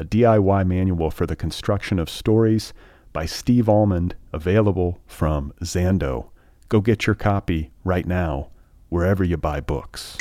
a 0.00 0.04
DIY 0.04 0.66
manual 0.66 1.10
for 1.10 1.26
the 1.26 1.36
construction 1.36 1.98
of 1.98 2.08
stories 2.08 2.72
by 3.12 3.26
Steve 3.26 3.68
Almond, 3.68 4.14
available 4.32 4.98
from 5.06 5.52
Zando. 5.62 6.30
Go 6.70 6.80
get 6.80 7.06
your 7.06 7.14
copy 7.14 7.70
right 7.84 8.06
now, 8.06 8.48
wherever 8.88 9.22
you 9.22 9.36
buy 9.36 9.60
books. 9.60 10.16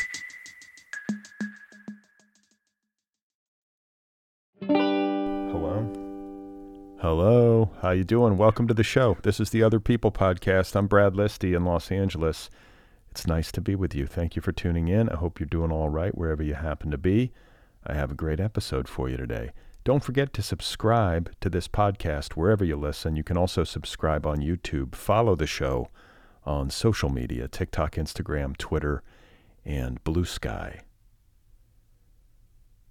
Hello. 4.67 5.89
Hello. 6.99 7.71
How 7.81 7.91
you 7.91 8.03
doing? 8.03 8.37
Welcome 8.37 8.67
to 8.67 8.73
the 8.73 8.83
show. 8.83 9.17
This 9.23 9.39
is 9.39 9.51
the 9.51 9.63
Other 9.63 9.79
People 9.79 10.11
podcast. 10.11 10.75
I'm 10.75 10.87
Brad 10.87 11.13
Listi 11.13 11.55
in 11.55 11.63
Los 11.63 11.89
Angeles. 11.89 12.49
It's 13.11 13.25
nice 13.25 13.49
to 13.53 13.61
be 13.61 13.75
with 13.75 13.95
you. 13.95 14.07
Thank 14.07 14.35
you 14.35 14.41
for 14.41 14.51
tuning 14.51 14.89
in. 14.89 15.07
I 15.07 15.15
hope 15.15 15.39
you're 15.39 15.47
doing 15.47 15.71
all 15.71 15.87
right 15.87 16.17
wherever 16.17 16.43
you 16.43 16.55
happen 16.55 16.91
to 16.91 16.97
be. 16.97 17.31
I 17.87 17.93
have 17.93 18.11
a 18.11 18.15
great 18.15 18.41
episode 18.41 18.89
for 18.89 19.07
you 19.07 19.15
today. 19.15 19.51
Don't 19.89 20.03
forget 20.03 20.33
to 20.33 20.43
subscribe 20.43 21.31
to 21.41 21.49
this 21.49 21.67
podcast 21.67 22.33
wherever 22.33 22.63
you 22.63 22.75
listen. 22.75 23.15
You 23.15 23.23
can 23.23 23.37
also 23.37 23.63
subscribe 23.63 24.23
on 24.23 24.37
YouTube. 24.37 24.93
Follow 24.93 25.35
the 25.35 25.47
show 25.47 25.89
on 26.43 26.69
social 26.69 27.09
media 27.09 27.47
TikTok, 27.47 27.95
Instagram, 27.95 28.55
Twitter, 28.55 29.01
and 29.65 30.03
Blue 30.03 30.25
Sky. 30.25 30.81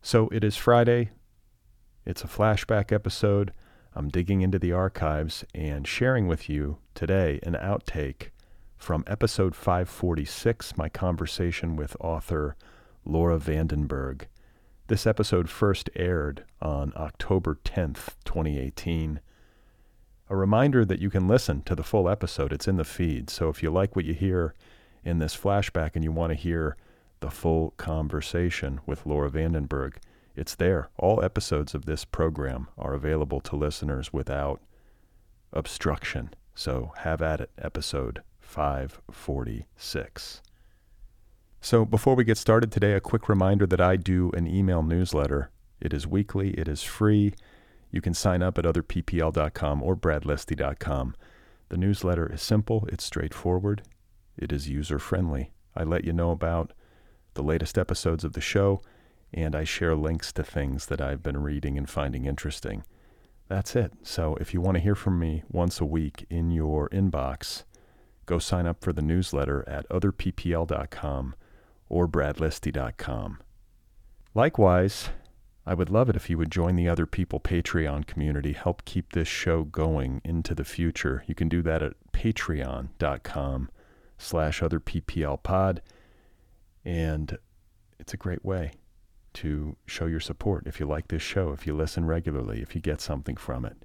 So 0.03 0.29
it 0.33 0.43
is 0.43 0.57
Friday. 0.57 1.11
It's 2.05 2.25
a 2.25 2.27
flashback 2.27 2.91
episode. 2.91 3.53
I'm 3.95 4.09
digging 4.09 4.41
into 4.41 4.59
the 4.59 4.73
archives 4.73 5.45
and 5.55 5.87
sharing 5.87 6.27
with 6.27 6.49
you 6.49 6.79
today 6.97 7.39
an 7.45 7.55
outtake 7.55 8.31
from 8.77 9.05
episode 9.07 9.55
546, 9.55 10.77
my 10.77 10.89
conversation 10.89 11.77
with 11.77 11.97
author 12.01 12.57
Laura 13.05 13.39
van 13.39 13.69
den 13.69 13.87
Berg. 13.87 14.27
This 14.89 15.06
episode 15.06 15.48
first 15.50 15.91
aired 15.97 16.44
on 16.62 16.94
October 16.97 17.58
10th, 17.62 18.14
2018. 18.25 19.20
A 20.30 20.36
reminder 20.36 20.86
that 20.86 20.98
you 20.98 21.11
can 21.11 21.28
listen 21.28 21.61
to 21.64 21.75
the 21.75 21.83
full 21.83 22.08
episode. 22.08 22.55
It's 22.55 22.67
in 22.67 22.78
the 22.78 22.84
feed. 22.84 23.28
So 23.28 23.50
if 23.50 23.62
you 23.62 23.70
like 23.70 23.95
what 23.95 24.06
you 24.06 24.14
hear 24.14 24.55
in 25.05 25.19
this 25.19 25.36
flashback 25.36 25.91
and 25.95 26.03
you 26.03 26.11
want 26.11 26.30
to 26.30 26.35
hear 26.35 26.79
the 27.20 27.30
full 27.30 27.74
conversation 27.77 28.80
with 28.86 29.05
Laura 29.05 29.29
van 29.29 29.52
den 29.52 29.67
Berg, 29.67 29.98
it's 30.35 30.55
there. 30.55 30.89
All 30.96 31.23
episodes 31.23 31.74
of 31.74 31.84
this 31.84 32.07
program 32.07 32.68
are 32.79 32.95
available 32.95 33.42
to 33.42 33.57
listeners 33.57 34.14
without 34.14 34.63
obstruction. 35.52 36.30
So 36.55 36.95
have 37.01 37.20
at 37.20 37.42
it, 37.42 37.51
episode 37.58 38.23
546. 38.40 40.40
So, 41.61 41.85
before 41.85 42.14
we 42.14 42.24
get 42.24 42.39
started 42.39 42.70
today, 42.70 42.92
a 42.92 43.01
quick 43.01 43.29
reminder 43.29 43.67
that 43.67 43.80
I 43.80 43.96
do 43.96 44.30
an 44.33 44.46
email 44.46 44.83
newsletter. 44.83 45.51
It 45.80 45.92
is 45.92 46.07
weekly, 46.07 46.51
it 46.51 46.69
is 46.69 46.83
free. 46.83 47.35
You 47.91 48.01
can 48.01 48.14
sign 48.14 48.42
up 48.42 48.58
at 48.58 48.64
otherppl.com 48.64 49.83
or 49.83 49.96
bradlisti.com. 49.96 51.17
The 51.69 51.77
newsletter 51.77 52.33
is 52.33 52.42
simple, 52.42 52.89
it's 52.91 53.05
straightforward, 53.05 53.83
it 54.36 54.52
is 54.52 54.69
user 54.69 54.98
friendly. 54.98 55.51
I 55.74 55.83
let 55.83 56.05
you 56.05 56.13
know 56.13 56.30
about 56.30 56.73
the 57.35 57.42
latest 57.42 57.77
episodes 57.77 58.25
of 58.25 58.35
the 58.35 58.40
show, 58.40 58.80
and 59.35 59.55
I 59.57 59.64
share 59.64 59.96
links 59.96 60.33
to 60.35 60.45
things 60.45 60.86
that 60.86 61.01
I've 61.01 61.23
been 61.23 61.42
reading 61.42 61.77
and 61.77 61.90
finding 61.90 62.25
interesting. 62.25 62.85
That's 63.48 63.75
it. 63.75 63.92
So, 64.05 64.36
if 64.40 64.55
you 64.55 64.61
want 64.61 64.77
to 64.77 64.83
hear 64.83 64.95
from 64.95 65.19
me 65.19 65.42
once 65.51 65.80
a 65.80 65.85
week 65.85 66.25
in 66.30 66.52
your 66.52 66.89
inbox, 66.90 67.64
go 68.27 68.39
sign 68.39 68.67
up 68.67 68.80
for 68.80 68.92
the 68.92 69.02
newsletter 69.02 69.69
at 69.69 69.89
otherppl.com 69.89 71.35
or 71.89 72.09
bradlisti.com. 72.09 73.39
Likewise, 74.35 75.11
I 75.67 75.75
would 75.75 75.91
love 75.91 76.09
it 76.09 76.17
if 76.17 76.31
you 76.31 76.39
would 76.39 76.51
join 76.51 76.77
the 76.77 76.89
Other 76.89 77.07
People 77.07 77.41
Patreon 77.41 78.07
community, 78.07 78.53
help 78.53 78.85
keep 78.85 79.13
this 79.13 79.29
show 79.29 79.65
going 79.65 80.23
into 80.25 80.55
the 80.55 80.65
future. 80.65 81.25
You 81.27 81.35
can 81.35 81.49
do 81.49 81.61
that 81.63 81.83
at 81.83 81.93
patreon.com 82.13 83.71
slash 84.17 84.61
otherpplpod, 84.61 85.79
and 86.85 87.39
it's 87.99 88.15
a 88.15 88.17
great 88.17 88.45
way 88.45 88.73
to 89.35 89.77
show 89.87 90.07
your 90.07 90.20
support 90.20 90.67
if 90.67 90.81
you 90.81 90.87
like 90.87 91.09
this 91.09 91.23
show, 91.23 91.53
if 91.53 91.67
you 91.67 91.75
listen 91.75 92.07
regularly, 92.07 92.63
if 92.63 92.75
you 92.75 92.81
get 92.81 93.01
something 93.01 93.37
from 93.37 93.65
it. 93.65 93.77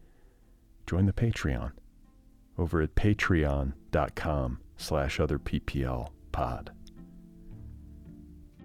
Join 0.88 1.06
the 1.06 1.14
Patreon 1.14 1.72
over 2.58 2.81
at 2.81 2.96
patreon.com 2.96 4.59
slash 4.78 5.18
otherpplpod. 5.18 6.70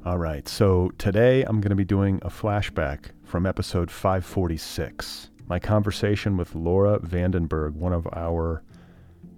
All 0.04 0.16
right, 0.16 0.46
so 0.48 0.92
today 0.96 1.42
I'm 1.42 1.60
going 1.60 1.70
to 1.70 1.76
be 1.76 1.84
doing 1.84 2.20
a 2.22 2.30
flashback 2.30 3.06
from 3.24 3.44
episode 3.44 3.90
546, 3.90 5.30
my 5.48 5.58
conversation 5.58 6.36
with 6.36 6.54
Laura 6.54 7.00
van 7.00 7.32
den 7.32 7.46
Berg, 7.46 7.74
one 7.74 7.92
of 7.92 8.06
our 8.14 8.62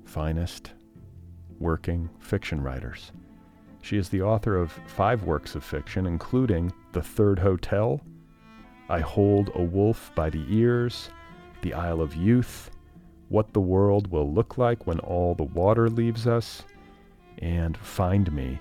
finest 0.05 0.73
working 1.59 2.11
fiction 2.21 2.61
writers. 2.61 3.11
She 3.81 3.97
is 3.97 4.11
the 4.11 4.21
author 4.21 4.55
of 4.55 4.71
five 4.87 5.25
works 5.25 5.55
of 5.55 5.65
fiction, 5.65 6.07
including 6.07 6.75
The 6.93 7.03
Third 7.03 7.39
Hotel, 7.39 7.99
I 8.91 9.01
Hold 9.01 9.51
a 9.55 9.63
Wolf 9.63 10.13
by 10.15 10.29
the 10.29 10.45
Ears, 10.51 11.09
The 11.63 11.73
Isle 11.73 12.03
of 12.03 12.15
Youth, 12.15 12.71
What 13.31 13.55
the 13.55 13.63
World 13.63 14.09
Will 14.09 14.31
Look 14.31 14.59
Like 14.59 14.87
When 14.87 15.01
All 15.01 15.35
the 15.35 15.45
Water 15.45 15.89
Leaves 15.89 16.27
Us, 16.27 16.65
and 17.39 17.79
Find 17.79 18.31
Me 18.31 18.61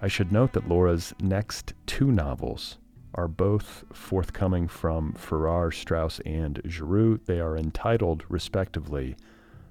I 0.00 0.08
should 0.08 0.30
note 0.30 0.52
that 0.52 0.68
Laura's 0.68 1.14
next 1.20 1.72
two 1.86 2.12
novels 2.12 2.78
are 3.14 3.28
both 3.28 3.84
forthcoming 3.92 4.68
from 4.68 5.12
Farrar, 5.14 5.70
Straus, 5.70 6.20
and 6.26 6.60
Giroux. 6.66 7.18
They 7.24 7.40
are 7.40 7.56
entitled, 7.56 8.24
respectively, 8.28 9.16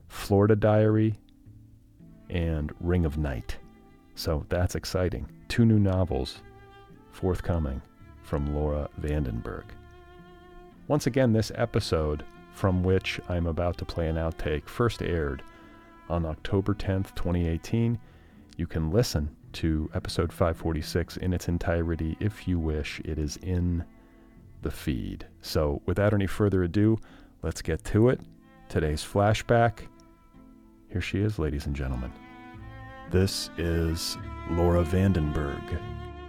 Florida 0.07 0.55
Diary 0.55 1.15
and 2.29 2.73
Ring 2.79 3.05
of 3.05 3.19
Night. 3.19 3.57
So 4.15 4.45
that's 4.49 4.75
exciting. 4.75 5.29
Two 5.47 5.65
new 5.65 5.79
novels 5.79 6.41
forthcoming 7.11 7.81
from 8.23 8.55
Laura 8.55 8.89
van 8.97 9.23
den 9.23 9.39
Berg. 9.39 9.65
Once 10.87 11.05
again, 11.05 11.33
this 11.33 11.51
episode, 11.55 12.23
from 12.53 12.83
which 12.83 13.19
I'm 13.29 13.45
about 13.45 13.77
to 13.77 13.85
play 13.85 14.07
an 14.07 14.15
outtake, 14.15 14.67
first 14.67 15.01
aired 15.01 15.43
on 16.09 16.25
October 16.25 16.73
10th, 16.73 17.13
2018. 17.15 17.99
You 18.57 18.67
can 18.67 18.89
listen 18.89 19.35
to 19.55 19.89
episode 19.93 20.31
546 20.31 21.17
in 21.17 21.33
its 21.33 21.47
entirety 21.47 22.17
if 22.19 22.47
you 22.47 22.59
wish. 22.59 23.01
It 23.03 23.17
is 23.17 23.37
in 23.37 23.83
the 24.61 24.71
feed. 24.71 25.25
So, 25.41 25.81
without 25.85 26.13
any 26.13 26.27
further 26.27 26.63
ado, 26.63 26.99
let's 27.41 27.61
get 27.61 27.83
to 27.85 28.09
it. 28.09 28.19
Today's 28.69 29.03
flashback. 29.03 29.87
Here 30.89 31.01
she 31.01 31.19
is, 31.19 31.39
ladies 31.39 31.65
and 31.65 31.75
gentlemen. 31.75 32.11
This 33.11 33.49
is 33.57 34.17
Laura 34.51 34.83
van 34.83 35.13
den 35.13 35.31
Berg. 35.31 35.79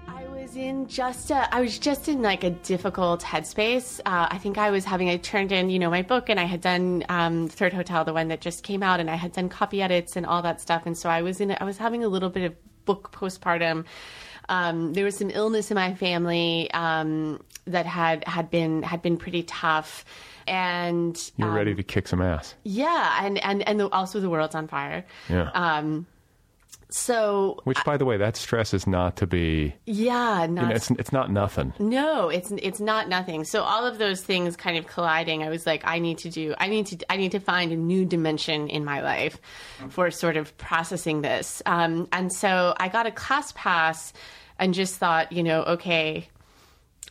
I 0.07 0.27
was 0.27 0.55
in 0.55 0.87
just 0.87 1.31
a, 1.31 1.53
I 1.55 1.61
was 1.61 1.79
just 1.79 2.09
in 2.09 2.23
like 2.23 2.45
a 2.45 2.51
difficult 2.51 3.23
headspace. 3.23 3.99
Uh, 4.01 4.29
I 4.31 4.39
think 4.39 4.59
I 4.59 4.71
was 4.71 4.85
having, 4.85 5.09
I 5.09 5.17
turned 5.17 5.51
in, 5.51 5.71
you 5.71 5.79
know, 5.79 5.91
my 5.91 6.03
book 6.03 6.29
and 6.29 6.39
I 6.39 6.45
had 6.45 6.61
done 6.61 7.05
um, 7.09 7.49
Third 7.49 7.73
Hotel, 7.73 8.05
the 8.05 8.13
one 8.13 8.29
that 8.29 8.41
just 8.41 8.63
came 8.63 8.83
out, 8.83 9.01
and 9.01 9.11
I 9.11 9.15
had 9.17 9.33
done 9.33 9.49
copy 9.49 9.83
edits 9.83 10.17
and 10.17 10.27
all 10.27 10.43
that 10.43 10.61
stuff. 10.61 10.83
And 10.85 10.97
so 10.97 11.09
I 11.09 11.23
was 11.23 11.41
in, 11.41 11.57
I 11.59 11.65
was 11.65 11.79
having 11.79 12.05
a 12.05 12.09
little 12.09 12.31
bit 12.31 12.45
of 12.45 12.55
book 12.87 13.13
postpartum. 13.13 13.85
Um, 14.49 14.93
there 14.95 15.05
was 15.05 15.17
some 15.17 15.31
illness 15.31 15.71
in 15.71 15.75
my 15.75 15.95
family 15.95 16.71
um, 16.73 17.43
that 17.67 17.85
had 17.85 18.27
had 18.27 18.51
been 18.51 18.83
had 18.83 19.03
been 19.03 19.17
pretty 19.17 19.43
tough. 19.43 20.05
and 20.47 21.33
You're 21.37 21.49
um, 21.49 21.55
ready 21.55 21.75
to 21.75 21.83
kick 21.83 22.07
some 22.09 22.23
ass. 22.23 22.55
yeah, 22.63 23.19
and 23.25 23.39
and 23.39 23.67
and 23.69 23.81
the, 23.81 23.89
also 23.91 24.21
the 24.21 24.31
world's 24.31 24.55
on 24.55 24.69
fire. 24.69 25.05
Yeah. 25.29 25.51
Um, 25.51 26.07
so 26.89 27.61
Which, 27.65 27.83
by 27.85 27.97
the 27.97 28.05
way, 28.05 28.17
that 28.17 28.37
stress 28.37 28.73
is 28.73 28.87
not 28.87 29.17
to 29.17 29.27
be. 29.27 29.75
yeah, 29.87 30.47
not 30.49 30.63
You 30.63 30.69
know, 30.69 30.75
it's 30.75 30.91
it's 30.93 31.13
not 31.13 31.31
nothing. 31.31 31.73
No, 31.79 32.29
it's 32.29 32.51
it's 32.53 32.81
not 32.81 33.09
nothing. 33.09 33.45
So 33.45 33.63
all 33.63 33.85
of 33.85 33.99
those 33.99 34.21
things 34.21 34.57
kind 34.57 34.79
of 34.79 34.87
colliding, 34.87 35.43
I 35.43 35.49
was 35.49 35.67
like, 35.67 35.83
I 35.85 35.99
need 35.99 36.19
to 36.19 36.31
do, 36.31 36.55
I 36.59 36.69
need 36.69 36.87
to, 36.87 37.13
I 37.13 37.17
need 37.17 37.33
to 37.33 37.41
find 37.41 37.73
a 37.73 37.77
new 37.77 38.05
dimension 38.05 38.69
in 38.69 38.85
my 38.85 39.01
life 39.01 39.41
for 39.89 40.11
sort 40.11 40.37
of 40.37 40.57
processing 40.59 41.23
this. 41.23 41.61
Um, 41.67 42.09
and 42.13 42.33
so 42.33 42.75
I 42.79 42.89
got 42.89 43.07
a 43.07 43.11
class 43.11 43.53
pass, 43.53 44.13
and 44.59 44.75
just 44.75 44.97
thought, 44.97 45.33
you 45.33 45.43
know, 45.43 45.63
okay, 45.65 46.29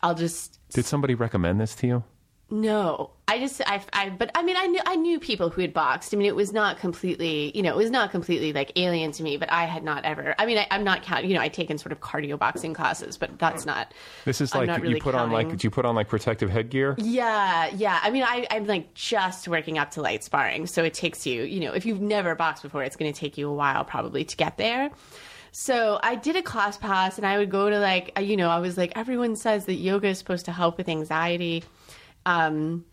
I'll 0.01 0.15
just 0.15 0.59
Did 0.69 0.85
somebody 0.85 1.15
recommend 1.15 1.59
this 1.59 1.75
to 1.75 1.87
you? 1.87 2.03
No. 2.49 3.11
I 3.27 3.39
just, 3.39 3.59
I, 3.65 3.81
I, 3.91 4.09
but 4.09 4.29
I 4.35 4.43
mean, 4.43 4.55
I 4.55 4.67
knew, 4.67 4.79
I 4.85 4.95
knew 4.95 5.19
people 5.19 5.49
who 5.49 5.61
had 5.61 5.73
boxed. 5.73 6.13
I 6.13 6.17
mean, 6.17 6.27
it 6.27 6.35
was 6.35 6.53
not 6.53 6.77
completely, 6.77 7.51
you 7.55 7.63
know, 7.63 7.71
it 7.71 7.75
was 7.75 7.89
not 7.89 8.11
completely 8.11 8.53
like 8.53 8.71
alien 8.75 9.11
to 9.13 9.23
me. 9.23 9.37
But 9.37 9.51
I 9.51 9.65
had 9.65 9.83
not 9.83 10.05
ever. 10.05 10.35
I 10.37 10.45
mean, 10.45 10.59
I, 10.59 10.67
I'm 10.69 10.83
not 10.83 11.01
counting. 11.01 11.31
You 11.31 11.35
know, 11.35 11.41
I'd 11.41 11.53
taken 11.53 11.79
sort 11.79 11.91
of 11.91 12.01
cardio 12.01 12.37
boxing 12.37 12.75
classes, 12.75 13.17
but 13.17 13.39
that's 13.39 13.65
not. 13.65 13.93
This 14.25 14.41
is 14.41 14.53
like 14.53 14.67
not 14.67 14.77
you 14.77 14.83
really 14.83 14.99
put 14.99 15.15
on 15.15 15.31
like 15.31 15.45
counting. 15.45 15.57
did 15.57 15.63
you 15.63 15.71
put 15.71 15.85
on 15.85 15.95
like 15.95 16.07
protective 16.07 16.51
headgear? 16.51 16.95
Yeah, 16.99 17.71
yeah. 17.75 17.99
I 18.03 18.11
mean, 18.11 18.23
I, 18.23 18.45
I'm 18.51 18.67
like 18.67 18.93
just 18.93 19.47
working 19.47 19.79
up 19.79 19.91
to 19.91 20.01
light 20.01 20.23
sparring, 20.23 20.67
so 20.67 20.83
it 20.83 20.93
takes 20.93 21.25
you, 21.25 21.43
you 21.43 21.59
know, 21.59 21.73
if 21.73 21.85
you've 21.85 22.01
never 22.01 22.35
boxed 22.35 22.61
before, 22.61 22.83
it's 22.83 22.95
going 22.95 23.11
to 23.11 23.19
take 23.19 23.39
you 23.39 23.49
a 23.49 23.53
while 23.53 23.83
probably 23.83 24.23
to 24.23 24.37
get 24.37 24.57
there. 24.57 24.91
So 25.51 25.99
I 26.03 26.15
did 26.15 26.35
a 26.35 26.41
class 26.41 26.77
pass, 26.77 27.17
and 27.17 27.25
I 27.25 27.37
would 27.37 27.49
go 27.49 27.69
to 27.69 27.79
like, 27.79 28.19
you 28.19 28.37
know, 28.37 28.49
I 28.49 28.59
was 28.59 28.77
like, 28.77 28.91
everyone 28.95 29.35
says 29.35 29.65
that 29.65 29.75
yoga 29.75 30.09
is 30.09 30.19
supposed 30.19 30.45
to 30.45 30.51
help 30.51 30.77
with 30.77 30.89
anxiety. 30.89 31.63
Um, 32.25 32.85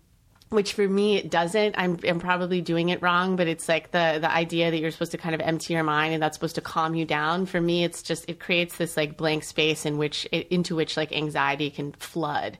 which 0.50 0.74
for 0.74 0.86
me 0.86 1.16
it 1.16 1.30
doesn't. 1.30 1.76
I'm, 1.78 1.98
I'm 2.06 2.20
probably 2.20 2.60
doing 2.60 2.90
it 2.90 3.00
wrong, 3.00 3.36
but 3.36 3.46
it's 3.48 3.68
like 3.70 3.90
the 3.90 4.18
the 4.20 4.30
idea 4.30 4.70
that 4.70 4.78
you're 4.78 4.90
supposed 4.90 5.12
to 5.12 5.18
kind 5.18 5.34
of 5.34 5.40
empty 5.40 5.72
your 5.72 5.82
mind 5.82 6.12
and 6.12 6.22
that's 6.22 6.36
supposed 6.36 6.56
to 6.56 6.60
calm 6.60 6.94
you 6.94 7.06
down. 7.06 7.46
For 7.46 7.58
me, 7.60 7.84
it's 7.84 8.02
just 8.02 8.26
it 8.28 8.38
creates 8.38 8.76
this 8.76 8.94
like 8.96 9.16
blank 9.16 9.44
space 9.44 9.86
in 9.86 9.96
which 9.96 10.26
into 10.26 10.76
which 10.76 10.96
like 10.98 11.10
anxiety 11.10 11.70
can 11.70 11.92
flood. 11.92 12.58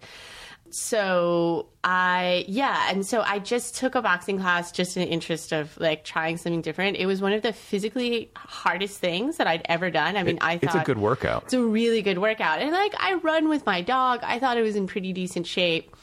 So 0.70 1.66
I 1.84 2.46
yeah, 2.48 2.88
and 2.90 3.04
so 3.04 3.20
I 3.20 3.40
just 3.40 3.76
took 3.76 3.94
a 3.94 4.00
boxing 4.00 4.38
class 4.40 4.72
just 4.72 4.96
in 4.96 5.02
the 5.02 5.08
interest 5.10 5.52
of 5.52 5.76
like 5.78 6.02
trying 6.02 6.38
something 6.38 6.62
different. 6.62 6.96
It 6.96 7.04
was 7.04 7.20
one 7.20 7.34
of 7.34 7.42
the 7.42 7.52
physically 7.52 8.30
hardest 8.36 8.98
things 8.98 9.36
that 9.36 9.46
I'd 9.46 9.66
ever 9.66 9.90
done. 9.90 10.16
I 10.16 10.22
mean, 10.22 10.38
I 10.40 10.56
thought 10.56 10.74
It's 10.76 10.82
a 10.82 10.84
good 10.86 10.96
workout. 10.96 11.44
it's 11.44 11.52
a 11.52 11.60
really 11.62 12.00
good 12.00 12.16
workout. 12.18 12.60
And 12.62 12.72
like 12.72 12.94
I 12.98 13.14
run 13.14 13.50
with 13.50 13.66
my 13.66 13.82
dog. 13.82 14.20
I 14.22 14.38
thought 14.38 14.56
it 14.56 14.62
was 14.62 14.74
in 14.74 14.86
pretty 14.86 15.12
decent 15.12 15.46
shape. 15.46 15.94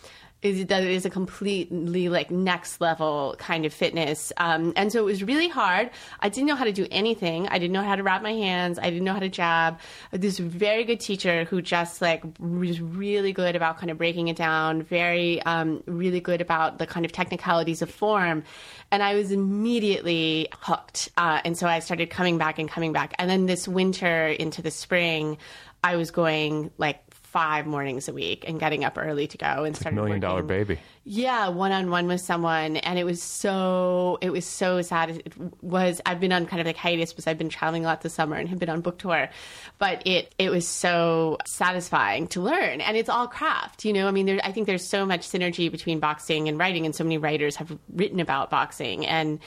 Is 0.42 0.66
that 0.68 0.84
it 0.84 0.92
is 0.92 1.06
a 1.06 1.10
completely 1.10 2.08
like 2.08 2.32
next 2.32 2.80
level 2.80 3.36
kind 3.40 3.66
of 3.66 3.74
fitness. 3.74 4.32
Um, 4.38 4.72
and 4.78 4.90
so 4.90 5.00
it 5.00 5.06
was 5.06 5.22
really 5.22 5.50
hard. 5.50 5.90
I 6.22 6.30
didn't 6.30 6.48
know 6.48 6.56
how 6.56 6.64
to 6.64 6.72
do 6.72 6.88
anything. 6.92 7.48
I 7.50 7.60
didn't 7.60 7.74
know 7.74 7.84
how 7.84 7.98
to 7.98 8.04
wrap 8.04 8.22
my 8.22 8.32
hands. 8.32 8.80
I 8.80 8.84
didn't 8.84 9.04
know 9.04 9.12
how 9.12 9.20
to 9.20 9.28
jab. 9.28 9.80
This 10.12 10.40
very 10.40 10.86
good 10.86 11.02
teacher 11.02 11.44
who 11.44 11.62
just 11.62 12.02
like 12.02 12.24
was 12.40 12.80
really 12.80 13.34
good 13.34 13.58
about 13.58 13.80
kind 13.80 13.92
of 13.92 13.98
breaking 13.98 14.30
it 14.30 14.38
down. 14.38 14.82
Very 14.82 15.42
um, 15.44 15.84
really 15.86 16.22
good 16.22 16.40
about 16.40 16.78
the 16.78 16.88
kind 16.88 17.06
of 17.06 17.12
technicalities 17.12 17.82
of 17.82 17.92
form. 17.92 18.44
And 18.92 19.04
I 19.04 19.16
was 19.16 19.34
immediately 19.34 20.48
hooked. 20.54 21.10
Uh, 21.18 21.42
and 21.44 21.58
so 21.58 21.68
I 21.68 21.80
started 21.80 22.10
coming 22.10 22.38
back 22.38 22.60
and 22.60 22.70
coming 22.70 22.94
back. 22.94 23.14
And 23.20 23.30
then 23.30 23.46
this 23.46 23.68
winter 23.68 24.28
into 24.28 24.62
the 24.62 24.72
spring, 24.72 25.38
I 25.84 25.96
was 25.96 26.12
going 26.12 26.72
like 26.78 27.09
five 27.31 27.66
mornings 27.68 28.08
a 28.08 28.14
week 28.14 28.44
and 28.48 28.60
getting 28.60 28.84
up 28.84 28.98
early 28.98 29.28
to 29.28 29.38
go 29.38 29.64
and 29.64 29.76
started 29.76 29.96
Million 29.96 30.20
dollar 30.20 30.42
baby. 30.44 30.80
yeah, 31.04 31.48
one 31.50 31.72
on 31.72 31.90
one 31.92 32.08
with 32.08 32.22
someone, 32.22 32.78
and 32.78 32.98
it 32.98 33.04
was 33.04 33.22
so 33.22 34.18
it 34.22 34.31
was 34.31 34.46
so 34.46 34.81
sad. 34.81 35.10
It 35.12 35.34
was 35.62 36.02
I've 36.06 36.20
been 36.20 36.31
on 36.31 36.46
kind 36.48 36.60
of 36.60 36.66
like 36.66 36.76
hiatus 36.78 37.12
because 37.14 37.28
I've 37.28 37.38
been 37.38 37.50
traveling 37.50 37.86
a 37.86 37.88
lot 37.88 38.02
this 38.02 38.14
summer 38.14 38.36
and 38.36 38.50
have 38.50 38.58
been 38.60 38.70
on 38.70 38.81
book 38.81 38.98
tour, 38.98 39.30
but 39.78 40.06
it 40.08 40.34
it 40.38 40.50
was 40.50 40.68
so 40.68 41.38
satisfying 41.46 42.28
to 42.30 42.42
learn, 42.42 42.81
and 42.81 42.98
it's 42.98 43.10
all 43.10 43.28
craft. 43.28 43.86
You 43.86 43.94
know, 43.94 44.08
I 44.08 44.12
mean, 44.12 44.26
there, 44.26 44.40
I 44.44 44.52
think 44.52 44.66
there's 44.68 44.86
so 44.86 45.06
much 45.06 45.22
synergy 45.28 45.72
between 45.72 46.00
boxing 46.00 46.48
and 46.50 46.58
writing, 46.58 46.86
and 46.86 46.96
so 46.96 47.04
many 47.04 47.18
writers 47.18 47.56
have 47.58 47.78
written 47.94 48.20
about 48.20 48.50
boxing, 48.50 49.06
and 49.06 49.40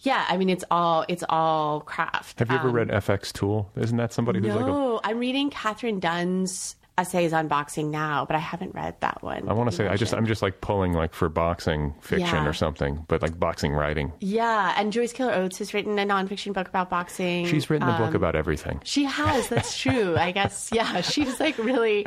yeah, 0.00 0.24
I 0.28 0.36
mean, 0.36 0.48
it's 0.50 0.64
all 0.70 1.04
it's 1.08 1.24
all 1.28 1.80
craft. 1.80 2.38
Have 2.38 2.50
you 2.50 2.56
ever 2.56 2.68
Um, 2.68 2.74
read 2.74 2.88
FX 2.88 3.32
Toole? 3.32 3.70
Isn't 3.76 3.96
that 3.98 4.12
somebody 4.12 4.40
who's 4.40 4.48
like 4.54 4.64
a 4.64 4.66
No, 4.68 5.00
I'm 5.04 5.18
reading 5.18 5.50
Katherine 5.50 6.00
Dunn's 6.00 6.76
essays 6.98 7.32
on 7.32 7.48
boxing 7.48 7.90
now, 7.90 8.24
but 8.26 8.36
I 8.36 8.40
haven't 8.40 8.74
read 8.74 9.00
that 9.00 9.22
one. 9.22 9.48
I 9.48 9.52
want 9.54 9.70
to 9.70 9.76
say 9.76 9.88
I 9.88 9.96
just 9.96 10.12
I'm 10.12 10.26
just 10.26 10.42
like 10.42 10.60
pulling 10.60 10.92
like 10.92 11.14
for 11.14 11.28
boxing 11.28 11.94
fiction 12.00 12.26
Yeah. 12.26 12.46
or 12.46 12.52
something, 12.52 13.04
but 13.08 13.22
like 13.22 13.38
boxing 13.38 13.72
writing. 13.72 14.12
Yeah, 14.20 14.74
and 14.76 14.92
Joyce 14.92 15.12
Carol 15.12 15.32
Oates 15.34 15.58
has 15.58 15.72
written 15.72 15.98
a 15.98 16.04
nonfiction 16.04 16.52
book 16.52 16.68
about 16.68 16.90
boxing. 16.90 17.46
She's 17.46 17.70
written 17.70 17.88
a 17.88 17.96
book 17.98 18.08
Um, 18.10 18.16
about 18.16 18.34
everything. 18.36 18.80
She 18.84 19.04
has. 19.04 19.48
That's 19.48 19.78
true. 19.78 20.16
I 20.16 20.32
guess. 20.32 20.70
Yeah, 20.80 21.00
she's 21.00 21.40
like 21.40 21.56
really 21.58 22.04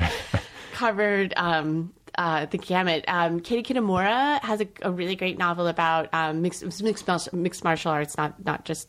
covered 0.74 1.34
um, 1.38 1.94
uh, 2.18 2.46
the 2.46 2.58
gamut. 2.58 3.06
Um, 3.08 3.40
Katie 3.40 3.74
Kitamura 3.74 4.40
has 4.42 4.62
a, 4.62 4.68
a 4.82 4.92
really 4.92 5.16
great 5.16 5.38
novel 5.38 5.68
about 5.68 6.10
um, 6.14 6.42
mixed 6.42 6.64
mixed, 6.84 7.34
mixed 7.34 7.64
martial 7.64 7.92
arts, 7.92 8.18
not 8.18 8.44
not 8.46 8.66
just. 8.66 8.88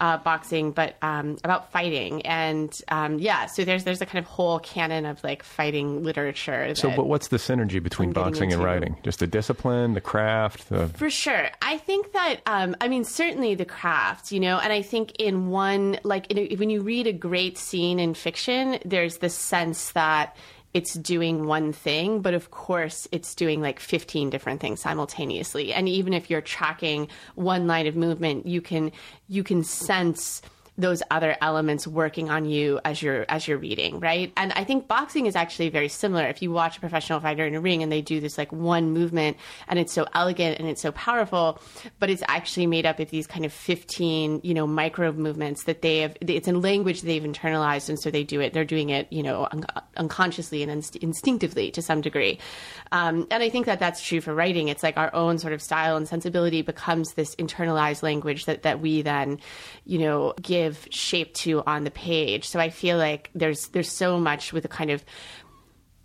Uh, 0.00 0.16
boxing, 0.16 0.70
but 0.70 0.94
um, 1.02 1.36
about 1.42 1.72
fighting, 1.72 2.22
and 2.24 2.72
um, 2.86 3.18
yeah, 3.18 3.46
so 3.46 3.64
there's 3.64 3.82
there's 3.82 4.00
a 4.00 4.06
kind 4.06 4.20
of 4.24 4.26
whole 4.26 4.60
canon 4.60 5.04
of 5.04 5.24
like 5.24 5.42
fighting 5.42 6.04
literature. 6.04 6.72
So, 6.76 6.94
but 6.94 7.08
what's 7.08 7.28
the 7.28 7.36
synergy 7.36 7.82
between 7.82 8.12
boxing 8.12 8.52
and 8.52 8.62
writing? 8.62 8.96
Just 9.02 9.18
the 9.18 9.26
discipline, 9.26 9.94
the 9.94 10.00
craft, 10.00 10.68
the 10.68 10.86
For 10.86 11.10
sure. 11.10 11.48
I 11.62 11.78
think 11.78 12.12
that, 12.12 12.42
um, 12.46 12.76
I 12.80 12.86
mean, 12.86 13.02
certainly 13.02 13.56
the 13.56 13.64
craft, 13.64 14.30
you 14.30 14.38
know, 14.38 14.58
and 14.58 14.72
I 14.72 14.82
think 14.82 15.16
in 15.18 15.48
one, 15.48 15.98
like, 16.04 16.30
in 16.30 16.38
a, 16.38 16.54
when 16.54 16.70
you 16.70 16.80
read 16.80 17.08
a 17.08 17.12
great 17.12 17.58
scene 17.58 17.98
in 17.98 18.14
fiction, 18.14 18.78
there's 18.84 19.18
this 19.18 19.34
sense 19.34 19.90
that 19.92 20.36
it's 20.78 20.94
doing 20.94 21.48
one 21.48 21.72
thing, 21.72 22.20
but 22.20 22.34
of 22.34 22.52
course 22.52 23.08
it's 23.10 23.34
doing 23.34 23.60
like 23.60 23.80
15 23.80 24.30
different 24.30 24.60
things 24.60 24.80
simultaneously. 24.80 25.74
And 25.74 25.88
even 25.88 26.12
if 26.12 26.30
you're 26.30 26.40
tracking 26.40 27.08
one 27.34 27.66
line 27.66 27.88
of 27.88 27.96
movement, 27.96 28.46
you 28.46 28.60
can, 28.60 28.92
you 29.26 29.42
can 29.42 29.64
sense 29.64 30.40
those 30.78 31.02
other 31.10 31.36
elements 31.40 31.86
working 31.86 32.30
on 32.30 32.44
you 32.44 32.80
as 32.84 33.02
you're 33.02 33.26
as 33.28 33.48
you're 33.48 33.58
reading, 33.58 33.98
right? 33.98 34.32
And 34.36 34.52
I 34.52 34.62
think 34.62 34.86
boxing 34.86 35.26
is 35.26 35.34
actually 35.34 35.70
very 35.70 35.88
similar. 35.88 36.26
If 36.28 36.40
you 36.40 36.52
watch 36.52 36.76
a 36.76 36.80
professional 36.80 37.18
fighter 37.18 37.44
in 37.44 37.56
a 37.56 37.60
ring 37.60 37.82
and 37.82 37.90
they 37.90 38.00
do 38.00 38.20
this 38.20 38.38
like 38.38 38.52
one 38.52 38.92
movement 38.92 39.36
and 39.66 39.78
it's 39.78 39.92
so 39.92 40.06
elegant 40.14 40.60
and 40.60 40.68
it's 40.68 40.80
so 40.80 40.92
powerful, 40.92 41.60
but 41.98 42.10
it's 42.10 42.22
actually 42.28 42.68
made 42.68 42.86
up 42.86 43.00
of 43.00 43.10
these 43.10 43.26
kind 43.26 43.44
of 43.44 43.52
15, 43.52 44.40
you 44.44 44.54
know, 44.54 44.68
micro 44.68 45.10
movements 45.10 45.64
that 45.64 45.82
they 45.82 45.98
have 45.98 46.16
it's 46.20 46.46
in 46.46 46.62
language 46.62 47.02
they've 47.02 47.22
internalized 47.22 47.88
and 47.88 47.98
so 47.98 48.10
they 48.10 48.22
do 48.22 48.40
it 48.40 48.52
they're 48.52 48.64
doing 48.64 48.90
it, 48.90 49.12
you 49.12 49.24
know, 49.24 49.48
un- 49.50 49.66
unconsciously 49.96 50.62
and 50.62 50.70
inst- 50.70 50.96
instinctively 50.96 51.72
to 51.72 51.82
some 51.82 52.00
degree. 52.00 52.38
Um, 52.92 53.26
and 53.32 53.42
I 53.42 53.50
think 53.50 53.66
that 53.66 53.80
that's 53.80 54.00
true 54.00 54.20
for 54.20 54.32
writing. 54.32 54.68
It's 54.68 54.84
like 54.84 54.96
our 54.96 55.12
own 55.12 55.38
sort 55.38 55.52
of 55.52 55.60
style 55.60 55.96
and 55.96 56.06
sensibility 56.06 56.62
becomes 56.62 57.14
this 57.14 57.34
internalized 57.34 58.04
language 58.04 58.44
that 58.44 58.62
that 58.62 58.80
we 58.80 59.02
then, 59.02 59.40
you 59.84 59.98
know, 59.98 60.34
give 60.40 60.67
shape 60.90 61.34
to 61.34 61.62
on 61.66 61.84
the 61.84 61.90
page. 61.90 62.48
So 62.48 62.58
I 62.58 62.70
feel 62.70 62.98
like 62.98 63.30
there's 63.34 63.68
there's 63.68 63.90
so 63.90 64.18
much 64.18 64.52
with 64.52 64.62
the 64.62 64.68
kind 64.68 64.90
of 64.90 65.04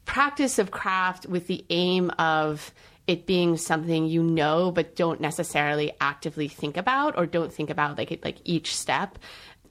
practice 0.05 0.59
of 0.59 0.71
craft 0.71 1.25
with 1.25 1.47
the 1.47 1.65
aim 1.69 2.11
of 2.19 2.73
it 3.07 3.25
being 3.25 3.57
something 3.57 4.05
you 4.05 4.23
know 4.23 4.71
but 4.71 4.95
don't 4.95 5.19
necessarily 5.19 5.91
actively 5.99 6.47
think 6.47 6.77
about 6.77 7.17
or 7.17 7.25
don't 7.25 7.53
think 7.53 7.69
about 7.69 7.97
like 7.97 8.11
it, 8.11 8.23
like 8.23 8.37
each 8.43 8.75
step. 8.75 9.17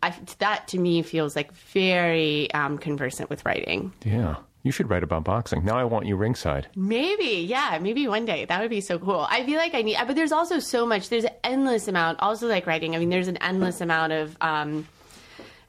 I, 0.03 0.15
that 0.39 0.69
to 0.69 0.79
me 0.79 1.03
feels 1.03 1.37
like 1.37 1.53
very 1.53 2.53
um, 2.53 2.77
conversant 2.79 3.31
with 3.31 3.45
writing. 3.45 3.93
yeah. 4.05 4.37
You 4.63 4.71
should 4.71 4.89
write 4.89 5.03
about 5.03 5.25
boxing. 5.25 5.65
Now 5.65 5.77
I 5.77 5.85
want 5.85 6.07
you 6.07 6.17
ringside. 6.17 6.69
Maybe, 6.77 7.45
yeah, 7.49 7.79
maybe 7.81 8.07
one 8.07 8.25
day 8.25 8.45
that 8.45 8.61
would 8.61 8.71
be 8.71 8.81
so 8.81 8.99
cool. 8.99 9.27
I 9.29 9.45
feel 9.45 9.57
like 9.57 9.75
I 9.75 9.83
need, 9.83 9.97
but 10.07 10.15
there's 10.15 10.31
also 10.33 10.61
so 10.61 10.87
much. 10.87 11.09
There's 11.09 11.25
an 11.25 11.35
endless 11.43 11.89
amount. 11.89 12.21
Also, 12.21 12.47
like 12.47 12.67
writing. 12.67 12.95
I 12.95 12.99
mean, 12.99 13.11
there's 13.11 13.29
an 13.29 13.39
endless 13.39 13.81
amount 13.81 14.13
of. 14.13 14.37
Um, 14.41 14.87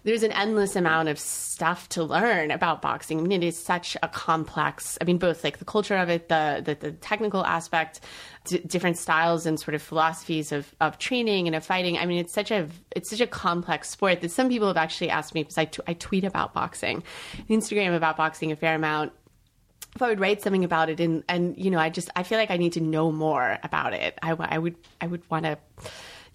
there's 0.04 0.24
an 0.24 0.32
endless 0.34 0.76
amount 0.76 1.10
of 1.10 1.18
stuff 1.18 1.88
to 1.90 2.04
learn 2.04 2.52
about 2.52 2.82
boxing. 2.82 3.20
I 3.20 3.22
mean, 3.22 3.32
it 3.32 3.46
is 3.46 3.58
such 3.58 3.96
a 4.04 4.08
complex. 4.08 4.98
I 5.00 5.06
mean, 5.06 5.18
both 5.18 5.44
like 5.44 5.60
the 5.60 5.66
culture 5.66 5.96
of 5.96 6.10
it, 6.10 6.30
the 6.30 6.62
the, 6.64 6.76
the 6.76 6.92
technical 6.92 7.46
aspect, 7.46 8.02
d- 8.46 8.60
different 8.60 8.98
styles 8.98 9.46
and 9.46 9.60
sort 9.60 9.76
of 9.76 9.82
philosophies 9.82 10.52
of, 10.52 10.74
of 10.82 10.98
training 10.98 11.48
and 11.48 11.56
of 11.56 11.66
fighting. 11.66 11.98
I 11.98 12.06
mean, 12.06 12.20
it's 12.20 12.34
such 12.34 12.52
a 12.52 12.68
it's 12.92 13.10
such 13.10 13.22
a 13.22 13.28
complex 13.28 13.90
sport 13.90 14.22
that 14.22 14.32
some 14.32 14.50
people 14.50 14.68
have 14.68 14.78
actually 14.78 15.10
asked 15.10 15.34
me 15.34 15.44
because 15.44 15.58
I, 15.58 15.66
t- 15.66 15.84
I 15.88 15.94
tweet 15.94 16.26
about 16.26 16.54
boxing, 16.54 17.04
Instagram 17.50 17.96
about 17.96 18.18
boxing 18.18 18.52
a 18.52 18.56
fair 18.56 18.76
amount 18.76 19.14
if 19.96 20.02
I 20.02 20.10
would 20.10 20.20
write 20.20 20.42
something 20.42 20.64
about 20.64 20.90
it 20.90 21.00
and 21.00 21.24
and 21.30 21.56
you 21.58 21.70
know 21.70 21.80
I 21.80 21.90
just 21.90 22.10
I 22.16 22.24
feel 22.24 22.38
like 22.38 22.52
I 22.52 22.58
need 22.58 22.74
to 22.74 22.82
know 22.82 23.12
more 23.12 23.58
about 23.64 23.94
it. 23.94 24.18
I, 24.22 24.32
I 24.32 24.58
would 24.58 24.76
I 25.00 25.08
would 25.08 25.30
want 25.30 25.46
to 25.46 25.58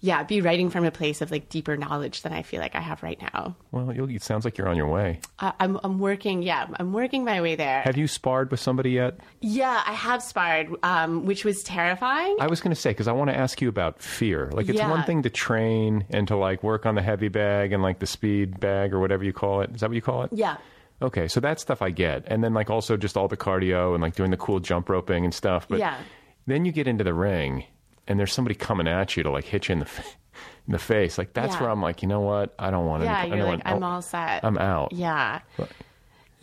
yeah, 0.01 0.23
be 0.23 0.41
writing 0.41 0.69
from 0.69 0.85
a 0.85 0.91
place 0.91 1.21
of 1.21 1.29
like 1.31 1.49
deeper 1.49 1.75
knowledge 1.77 2.21
than 2.21 2.31
I 2.33 2.41
feel 2.41 2.61
like 2.61 2.75
I 2.75 2.79
have 2.79 3.03
right 3.03 3.19
now. 3.33 3.55
Well, 3.71 3.93
you'll, 3.93 4.09
it 4.09 4.21
sounds 4.23 4.45
like 4.45 4.57
you're 4.57 4.69
on 4.69 4.77
your 4.77 4.87
way. 4.87 5.19
I, 5.39 5.53
I'm 5.59 5.79
I'm 5.83 5.99
working. 5.99 6.41
Yeah, 6.41 6.67
I'm 6.79 6.93
working 6.93 7.23
my 7.25 7.41
way 7.41 7.55
there. 7.55 7.81
Have 7.81 7.97
you 7.97 8.07
sparred 8.07 8.51
with 8.51 8.59
somebody 8.59 8.91
yet? 8.91 9.19
yeah, 9.41 9.81
I 9.85 9.93
have 9.93 10.23
sparred, 10.23 10.69
um, 10.83 11.25
which 11.25 11.43
was 11.45 11.63
terrifying. 11.63 12.37
I 12.39 12.47
was 12.47 12.61
going 12.61 12.73
to 12.73 12.79
say 12.79 12.91
because 12.91 13.07
I 13.07 13.11
want 13.11 13.29
to 13.29 13.37
ask 13.37 13.61
you 13.61 13.69
about 13.69 14.01
fear. 14.01 14.49
Like, 14.53 14.69
it's 14.69 14.77
Yeah. 14.79 14.89
one 14.89 15.03
thing 15.03 15.23
to 15.23 15.29
train 15.29 16.05
and 16.09 16.27
to 16.29 16.35
like 16.37 16.63
work 16.63 16.85
on 16.85 16.95
the 16.95 17.01
heavy 17.01 17.27
bag 17.29 17.73
and 17.73 17.83
like 17.83 17.99
the 17.99 18.07
speed 18.07 18.59
bag 18.59 18.93
or 18.93 18.99
whatever 18.99 19.23
you 19.23 19.33
call 19.33 19.61
it. 19.61 19.71
Is 19.73 19.81
that 19.81 19.89
what 19.89 19.95
you 19.95 20.01
call 20.01 20.23
it? 20.23 20.31
yeah. 20.33 20.57
Okay, 21.01 21.29
so 21.29 21.39
that 21.39 21.61
stuff 21.61 21.81
I 21.81 21.91
get, 21.91 22.25
and 22.27 22.43
then 22.43 22.53
like 22.53 22.69
also 22.69 22.97
just 22.97 23.15
all 23.15 23.29
the 23.29 23.37
cardio 23.37 23.93
and 23.93 24.01
like 24.01 24.15
doing 24.15 24.31
the 24.31 24.37
cool 24.37 24.59
jump 24.59 24.89
roping 24.89 25.23
and 25.23 25.33
stuff. 25.33 25.65
But 25.69 25.79
Yeah. 25.79 25.97
then 26.45 26.65
you 26.65 26.73
get 26.73 26.87
into 26.89 27.05
the 27.05 27.13
ring, 27.13 27.63
and 28.09 28.19
there's 28.19 28.33
somebody 28.33 28.55
coming 28.55 28.87
at 28.87 29.15
you 29.15 29.23
to 29.23 29.31
like 29.31 29.45
hit 29.45 29.69
you 29.69 29.73
in 29.73 29.79
the 29.79 29.85
f- 29.85 30.17
in 30.67 30.73
the 30.73 30.79
face. 30.79 31.17
Like 31.17 31.33
that's 31.33 31.53
Yeah. 31.55 31.61
where 31.61 31.69
I'm 31.69 31.81
like, 31.81 32.01
you 32.01 32.07
know 32.09 32.19
what? 32.21 32.53
I 32.59 32.69
don't 32.71 32.85
want 32.85 33.01
to. 33.01 33.05
Yeah, 33.05 33.21
any, 33.21 33.29
you're 33.37 33.45
like, 33.45 33.63
want, 33.63 33.63
I'm 33.65 33.83
all 33.83 34.01
set. 34.01 34.43
I'm 34.43 34.57
out. 34.57 34.91
Yeah. 34.91 35.39
But- 35.55 35.69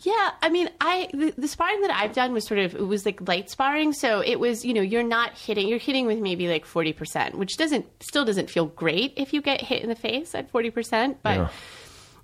Yeah, 0.01 0.29
I 0.43 0.49
mean, 0.49 0.69
I 0.79 1.09
the, 1.11 1.33
the 1.37 1.47
sparring 1.47 1.81
that 1.81 1.91
I've 1.91 2.13
done 2.13 2.31
was 2.31 2.45
sort 2.45 2.59
of 2.59 2.75
it 2.75 2.81
was 2.87 3.03
like 3.05 3.27
light 3.27 3.49
sparring, 3.49 3.93
so 3.93 4.21
it 4.21 4.39
was 4.39 4.63
you 4.63 4.73
know 4.73 4.81
you're 4.81 5.01
not 5.03 5.35
hitting 5.37 5.67
you're 5.67 5.79
hitting 5.79 6.05
with 6.05 6.19
maybe 6.19 6.47
like 6.47 6.65
forty 6.65 6.93
percent, 6.93 7.35
which 7.37 7.57
doesn't 7.57 7.85
still 8.01 8.23
doesn't 8.23 8.49
feel 8.49 8.67
great 8.67 9.13
if 9.17 9.33
you 9.33 9.41
get 9.41 9.59
hit 9.61 9.81
in 9.81 9.89
the 9.89 9.95
face 9.95 10.35
at 10.35 10.49
forty 10.51 10.69
percent, 10.69 11.17
but 11.23 11.37
Yeah. 11.37 11.49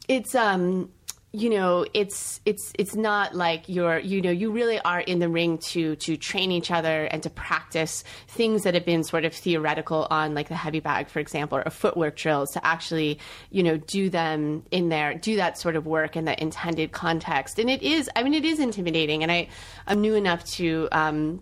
it's 0.08 0.36
um 0.36 0.90
you 1.36 1.50
know 1.50 1.84
it's 1.96 2.40
it's 2.46 2.72
it's 2.78 2.96
not 2.96 3.34
like 3.34 3.68
you're 3.68 3.98
you 3.98 4.22
know 4.22 4.30
you 4.30 4.52
really 4.52 4.80
are 4.82 5.00
in 5.00 5.18
the 5.18 5.28
ring 5.28 5.58
to 5.58 5.96
to 5.96 6.16
train 6.16 6.52
each 6.52 6.70
other 6.70 7.06
and 7.06 7.24
to 7.24 7.30
practice 7.32 8.04
things 8.28 8.62
that 8.62 8.76
have 8.76 8.86
been 8.86 9.04
sort 9.04 9.26
of 9.26 9.34
theoretical 9.34 10.06
on 10.12 10.36
like 10.36 10.48
the 10.48 10.56
heavy 10.56 10.80
bag 10.80 11.10
for 11.10 11.20
example 11.20 11.58
or 11.58 11.70
footwork 11.72 12.16
drills 12.16 12.52
to 12.52 12.64
actually 12.64 13.18
you 13.50 13.64
know 13.64 13.78
do 13.78 14.12
them 14.12 14.64
in 14.70 14.90
there 14.90 15.16
do 15.16 15.36
that 15.36 15.58
sort 15.58 15.76
of 15.76 15.88
work 15.88 16.16
in 16.16 16.26
the 16.26 16.40
intended 16.42 16.92
context. 16.92 17.58
And 17.58 17.68
it 17.68 17.82
is 17.82 18.12
i 18.16 18.22
mean 18.22 18.36
it 18.36 18.46
is 18.46 18.60
intimidating 18.60 19.24
and 19.24 19.32
i 19.32 19.48
i'm 19.88 20.02
new 20.02 20.14
enough 20.14 20.44
to 20.52 20.88
um 20.92 21.42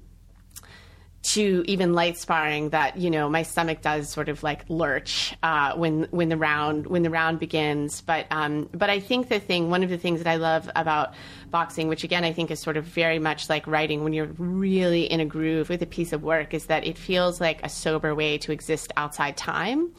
to 1.24 1.64
even 1.68 1.94
light 1.94 2.18
sparring 2.18 2.70
that 2.70 2.98
you 2.98 3.10
know 3.10 3.30
my 3.30 3.44
stomach 3.44 3.82
does 3.82 4.10
sort 4.10 4.28
of 4.28 4.42
like 4.42 4.66
lurch 4.70 5.36
uh, 5.44 5.74
when 5.76 6.04
when 6.12 6.30
the 6.30 6.38
round 6.38 6.88
when 6.88 7.04
the 7.04 7.10
round 7.10 7.40
begins. 7.40 8.02
But 8.02 8.26
um, 8.32 8.70
but 8.74 8.90
I 8.90 9.00
think 9.00 9.30
the 9.30 9.40
thing 9.40 9.70
one 9.70 9.84
of 9.84 9.90
the 9.90 9.98
things 9.98 10.24
that 10.24 10.30
I 10.30 10.38
love 10.38 10.70
about 10.76 11.14
boxing, 11.52 11.88
which 11.88 12.04
again 12.04 12.24
I 12.24 12.34
think 12.34 12.50
is 12.50 12.60
sort 12.60 12.78
of 12.78 12.86
very 12.86 13.20
much 13.20 13.50
like 13.50 13.68
writing 13.68 14.04
when 14.04 14.14
you're 14.14 14.32
really 14.38 15.04
in 15.04 15.20
a 15.20 15.26
groove 15.26 15.70
with 15.70 15.82
a 15.82 15.86
piece 15.86 16.12
of 16.12 16.24
work, 16.24 16.54
is 16.54 16.66
that 16.68 16.86
it 16.86 16.98
feels 16.98 17.40
like 17.40 17.64
a 17.64 17.70
sober 17.70 18.16
way 18.16 18.38
to 18.40 18.52
exist 18.52 18.92
outside 18.98 19.38
time. 19.38 19.92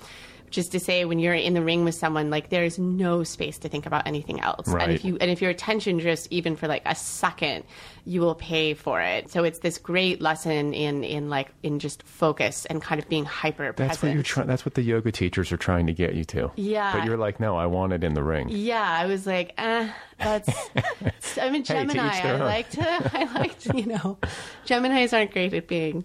Is 0.58 0.68
to 0.70 0.80
say, 0.80 1.04
when 1.04 1.18
you're 1.18 1.34
in 1.34 1.54
the 1.54 1.62
ring 1.62 1.84
with 1.84 1.94
someone, 1.94 2.30
like 2.30 2.50
there 2.50 2.64
is 2.64 2.78
no 2.78 3.24
space 3.24 3.58
to 3.58 3.68
think 3.68 3.86
about 3.86 4.06
anything 4.06 4.40
else. 4.40 4.68
Right. 4.68 4.84
And 4.84 4.92
if 4.92 5.04
you 5.04 5.16
and 5.20 5.30
if 5.30 5.40
your 5.40 5.50
attention 5.50 5.98
drifts 5.98 6.28
even 6.30 6.56
for 6.56 6.68
like 6.68 6.82
a 6.86 6.94
second, 6.94 7.64
you 8.04 8.20
will 8.20 8.34
pay 8.34 8.74
for 8.74 9.00
it. 9.00 9.30
So 9.30 9.44
it's 9.44 9.60
this 9.60 9.78
great 9.78 10.20
lesson 10.20 10.74
in 10.74 11.04
in 11.04 11.30
like 11.30 11.52
in 11.62 11.78
just 11.78 12.02
focus 12.02 12.66
and 12.66 12.82
kind 12.82 13.00
of 13.00 13.08
being 13.08 13.24
hyper 13.24 13.72
That's 13.76 14.02
what 14.02 14.12
you're 14.12 14.22
trying. 14.22 14.46
That's 14.46 14.64
what 14.64 14.74
the 14.74 14.82
yoga 14.82 15.12
teachers 15.12 15.52
are 15.52 15.56
trying 15.56 15.86
to 15.86 15.92
get 15.92 16.14
you 16.14 16.24
to. 16.26 16.50
Yeah. 16.56 16.92
But 16.92 17.04
you're 17.04 17.16
like, 17.16 17.40
no, 17.40 17.56
I 17.56 17.66
want 17.66 17.92
it 17.92 18.04
in 18.04 18.14
the 18.14 18.22
ring. 18.22 18.48
Yeah, 18.50 18.82
I 18.82 19.06
was 19.06 19.26
like, 19.26 19.54
eh, 19.58 19.90
that's. 20.18 20.50
I'm 21.40 21.54
a 21.54 21.60
Gemini. 21.60 22.22
their 22.22 22.34
I 22.34 22.44
like 22.44 22.70
to. 22.70 22.82
I 23.18 23.24
like 23.34 23.58
to. 23.60 23.76
You 23.76 23.86
know, 23.86 24.18
Gemini's 24.64 25.12
aren't 25.12 25.32
great 25.32 25.54
at 25.54 25.68
being 25.68 26.04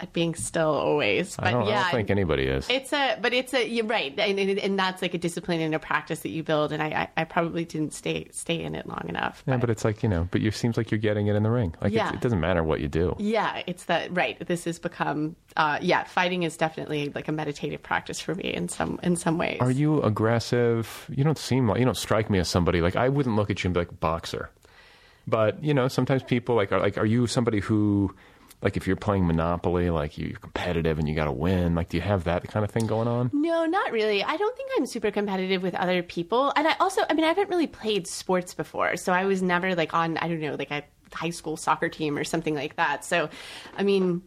at 0.00 0.12
being 0.12 0.34
still 0.34 0.70
always. 0.70 1.34
But 1.36 1.46
I 1.46 1.50
don't, 1.52 1.66
yeah, 1.66 1.80
I 1.80 1.82
don't 1.84 1.90
think 1.92 2.10
anybody 2.10 2.44
is. 2.44 2.68
It's 2.70 2.92
a, 2.92 3.18
but 3.20 3.32
it's 3.32 3.52
a. 3.52 3.68
You're 3.68 3.86
right, 3.86 4.16
and, 4.18 4.38
and, 4.38 4.58
and 4.58 4.78
that's 4.78 5.02
like 5.02 5.14
a 5.14 5.18
discipline 5.18 5.60
and 5.60 5.74
a 5.74 5.78
practice 5.78 6.20
that 6.20 6.28
you 6.30 6.42
build. 6.42 6.72
And 6.72 6.82
I, 6.82 6.86
I, 7.16 7.22
I 7.22 7.24
probably 7.24 7.64
didn't 7.64 7.94
stay 7.94 8.28
stay 8.30 8.62
in 8.62 8.74
it 8.74 8.86
long 8.86 9.04
enough. 9.08 9.42
yeah, 9.46 9.56
but 9.56 9.70
it's 9.70 9.84
like 9.84 10.02
you 10.02 10.08
know. 10.08 10.28
But 10.30 10.40
you 10.40 10.50
seems 10.50 10.76
like 10.76 10.90
you're 10.90 10.98
getting 10.98 11.26
it 11.26 11.34
in 11.36 11.42
the 11.42 11.50
ring. 11.50 11.74
Like 11.80 11.92
Yeah. 11.92 12.12
it 12.12 12.20
doesn't 12.20 12.40
matter 12.40 12.62
what 12.62 12.80
you 12.80 12.88
do. 12.88 13.16
Yeah, 13.18 13.62
it's 13.66 13.84
that 13.86 14.14
right. 14.16 14.38
This 14.46 14.64
has 14.64 14.78
become 14.78 15.36
uh, 15.56 15.78
yeah, 15.82 16.04
fighting 16.04 16.44
is 16.44 16.56
definitely 16.56 17.10
like 17.14 17.26
a 17.28 17.32
meditative 17.32 17.82
practice 17.82 18.20
for 18.20 18.34
me 18.34 18.52
in 18.54 18.68
some 18.68 19.00
in 19.02 19.16
some 19.16 19.38
ways. 19.38 19.58
Are 19.60 19.70
you 19.70 20.00
aggressive? 20.02 21.06
You 21.14 21.24
don't 21.24 21.38
seem 21.38 21.66
like 21.68 21.78
you 21.80 21.84
don't 21.84 21.96
strike 21.96 22.30
me 22.30 22.38
as 22.38 22.48
somebody 22.48 22.80
like 22.80 22.96
I 22.96 23.08
wouldn't 23.08 23.36
look 23.36 23.50
at 23.50 23.64
you 23.64 23.68
and 23.68 23.74
be 23.74 23.80
like 23.80 23.98
boxer. 24.00 24.50
But 25.26 25.62
you 25.62 25.74
know, 25.74 25.88
sometimes 25.88 26.22
people 26.22 26.54
like 26.54 26.72
are 26.72 26.80
like 26.80 26.96
are 26.98 27.04
you 27.06 27.26
somebody 27.26 27.60
who 27.60 28.14
like 28.60 28.76
if 28.76 28.86
you're 28.86 28.96
playing 28.96 29.26
Monopoly, 29.26 29.90
like 29.90 30.18
you're 30.18 30.38
competitive 30.38 30.98
and 30.98 31.08
you 31.08 31.14
got 31.14 31.26
to 31.26 31.32
win, 31.32 31.74
like 31.74 31.90
do 31.90 31.96
you 31.96 32.00
have 32.00 32.24
that 32.24 32.48
kind 32.48 32.64
of 32.64 32.70
thing 32.70 32.86
going 32.86 33.06
on? 33.06 33.30
No, 33.32 33.64
not 33.66 33.92
really. 33.92 34.24
I 34.24 34.36
don't 34.36 34.56
think 34.56 34.70
I'm 34.76 34.86
super 34.86 35.10
competitive 35.10 35.62
with 35.62 35.74
other 35.74 36.02
people. 36.02 36.52
And 36.56 36.66
I 36.66 36.74
also, 36.80 37.02
I 37.08 37.14
mean, 37.14 37.24
I 37.24 37.28
haven't 37.28 37.50
really 37.50 37.68
played 37.68 38.06
sports 38.06 38.54
before. 38.54 38.96
So 38.96 39.12
I 39.12 39.26
was 39.26 39.42
never 39.42 39.74
like 39.74 39.94
on, 39.94 40.16
I 40.18 40.28
don't 40.28 40.40
know, 40.40 40.56
like 40.56 40.72
a 40.72 40.82
high 41.12 41.30
school 41.30 41.56
soccer 41.56 41.88
team 41.88 42.18
or 42.18 42.24
something 42.24 42.54
like 42.54 42.76
that. 42.76 43.04
So, 43.04 43.30
I 43.76 43.82
mean, 43.84 44.22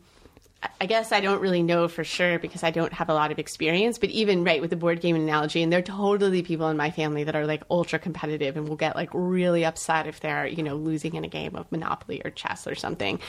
I 0.80 0.86
guess 0.86 1.12
I 1.12 1.22
don't 1.22 1.41
really 1.41 1.63
know 1.63 1.88
for 1.88 2.03
sure 2.03 2.38
because 2.38 2.63
I 2.63 2.70
don't 2.70 2.94
have 2.94 3.10
a 3.10 3.13
lot 3.13 3.32
of 3.32 3.39
experience. 3.39 3.98
But 3.98 4.10
even 4.10 4.44
right 4.44 4.62
with 4.62 4.70
the 4.70 4.75
board 4.75 5.01
game 5.01 5.15
analogy, 5.15 5.63
and 5.63 5.72
there 5.72 5.80
are 5.80 5.84
totally 5.84 6.44
people 6.44 6.70
in 6.70 6.77
my 6.77 6.91
family 6.91 7.24
that 7.24 7.36
are 7.36 7.48
like 7.48 7.63
ultra 7.72 7.98
competitive 7.98 8.58
and 8.58 8.68
will 8.68 8.75
get 8.75 8.96
like 8.96 9.10
really 9.13 9.65
upset 9.65 10.06
if 10.06 10.20
they're 10.20 10.46
you 10.46 10.62
know 10.62 10.75
losing 10.75 11.15
in 11.15 11.24
a 11.24 11.27
game 11.27 11.56
of 11.56 11.72
Monopoly 11.72 12.22
or 12.24 12.30
chess 12.30 12.68
or 12.68 12.75
something. 12.75 13.20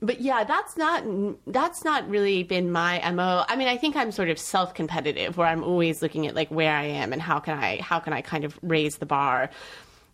But 0.00 0.20
yeah, 0.20 0.44
that's 0.44 0.76
not 0.76 1.04
that's 1.46 1.84
not 1.84 2.08
really 2.08 2.44
been 2.44 2.70
my 2.70 3.00
mo. 3.10 3.44
I 3.48 3.56
mean, 3.56 3.68
I 3.68 3.76
think 3.76 3.96
I'm 3.96 4.12
sort 4.12 4.28
of 4.28 4.38
self 4.38 4.74
competitive, 4.74 5.36
where 5.36 5.48
I'm 5.48 5.64
always 5.64 6.00
looking 6.00 6.26
at 6.28 6.34
like 6.34 6.48
where 6.48 6.74
I 6.74 6.84
am 6.84 7.12
and 7.12 7.20
how 7.20 7.40
can 7.40 7.58
I 7.58 7.80
how 7.80 7.98
can 7.98 8.12
I 8.12 8.20
kind 8.20 8.44
of 8.44 8.58
raise 8.62 8.98
the 8.98 9.06
bar 9.06 9.50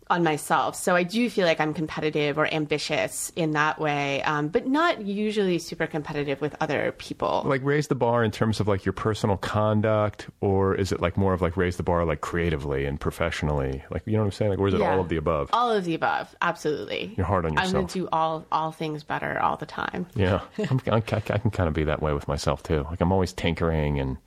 on 0.07 0.23
myself. 0.23 0.75
So 0.75 0.95
I 0.95 1.01
do 1.01 1.29
feel 1.31 1.45
like 1.47 1.59
I'm 1.59 1.73
competitive 1.73 2.37
or 2.37 2.45
ambitious 2.53 3.31
in 3.35 3.51
that 3.51 3.79
way, 3.79 4.21
um, 4.21 4.49
but 4.49 4.67
not 4.67 5.01
usually 5.03 5.57
super 5.57 5.87
competitive 5.87 6.41
with 6.41 6.55
other 6.61 6.91
people. 6.99 7.41
Like 7.45 7.63
raise 7.63 7.87
the 7.87 7.95
bar 7.95 8.23
in 8.23 8.29
terms 8.29 8.59
of 8.59 8.67
like 8.67 8.85
your 8.85 8.93
personal 8.93 9.37
conduct, 9.37 10.27
or 10.41 10.75
is 10.75 10.91
it 10.91 11.01
like 11.01 11.17
more 11.17 11.33
of 11.33 11.41
like 11.41 11.57
raise 11.57 11.77
the 11.77 11.83
bar 11.83 12.05
like 12.05 12.21
creatively 12.21 12.85
and 12.85 12.99
professionally? 12.99 13.83
Like 13.89 14.03
you 14.05 14.13
know 14.13 14.19
what 14.19 14.25
I'm 14.25 14.31
saying? 14.33 14.51
Like 14.51 14.59
or 14.59 14.67
is 14.67 14.75
it 14.75 14.79
Yeah. 14.81 14.91
all 14.93 14.99
of 14.99 15.09
the 15.09 15.17
above? 15.17 15.49
All 15.53 15.71
of 15.71 15.85
the 15.85 15.95
above, 15.95 16.35
absolutely. 16.41 17.15
You're 17.17 17.25
hard 17.25 17.45
on 17.45 17.53
yourself. 17.53 17.67
I'm 17.67 17.81
gonna 17.81 17.87
do 17.93 18.07
all 18.11 18.45
all 18.51 18.71
things 18.71 19.03
better 19.03 19.39
all 19.39 19.57
the 19.57 19.65
time. 19.65 20.05
Yeah, 20.15 20.41
I'm, 20.69 20.79
I, 20.87 20.97
I 20.97 20.99
can 21.01 21.49
kind 21.49 21.67
of 21.67 21.73
be 21.73 21.85
that 21.85 22.01
way 22.01 22.13
with 22.13 22.27
myself 22.27 22.61
too. 22.61 22.85
Like 22.91 23.01
I'm 23.01 23.11
always 23.11 23.33
tinkering, 23.33 23.99
and 23.99 24.17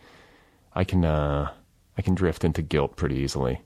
I 0.74 0.82
can 0.82 1.04
uh, 1.04 1.52
I 1.96 2.02
can 2.02 2.16
drift 2.16 2.42
into 2.44 2.62
guilt 2.62 2.96
pretty 2.96 3.14
easily. 3.16 3.60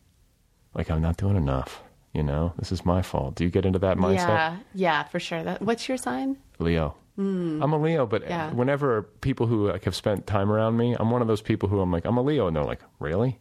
Like 0.74 0.90
I'm 0.90 1.00
not 1.00 1.16
doing 1.16 1.36
enough. 1.36 1.82
You 2.12 2.22
know, 2.22 2.52
this 2.58 2.70
is 2.72 2.84
my 2.84 3.00
fault. 3.02 3.34
Do 3.36 3.44
you 3.44 3.50
get 3.50 3.64
into 3.64 3.78
that 3.78 3.96
mindset? 3.96 4.16
Yeah, 4.28 4.56
yeah, 4.74 5.02
for 5.04 5.18
sure. 5.18 5.42
That, 5.42 5.62
what's 5.62 5.88
your 5.88 5.96
sign? 5.96 6.36
Leo. 6.58 6.94
I'm 7.18 7.62
a 7.72 7.78
Leo, 7.78 8.04
but. 8.06 8.22
Yeah. 8.22 8.50
whenever 8.52 9.02
people 9.02 9.46
who 9.46 9.70
like 9.70 9.84
have 9.84 9.94
spent 9.94 10.26
time 10.26 10.50
around 10.50 10.76
me, 10.76 10.94
I'm 10.98 11.10
one 11.10 11.22
of 11.22 11.28
those 11.28 11.40
people 11.42 11.68
who 11.68 11.80
I'm 11.80 11.90
like, 11.92 12.04
I'm 12.04 12.16
a 12.16 12.22
Leo, 12.22 12.46
and 12.48 12.56
they're 12.56 12.64
like, 12.64 12.80
really? 12.98 13.38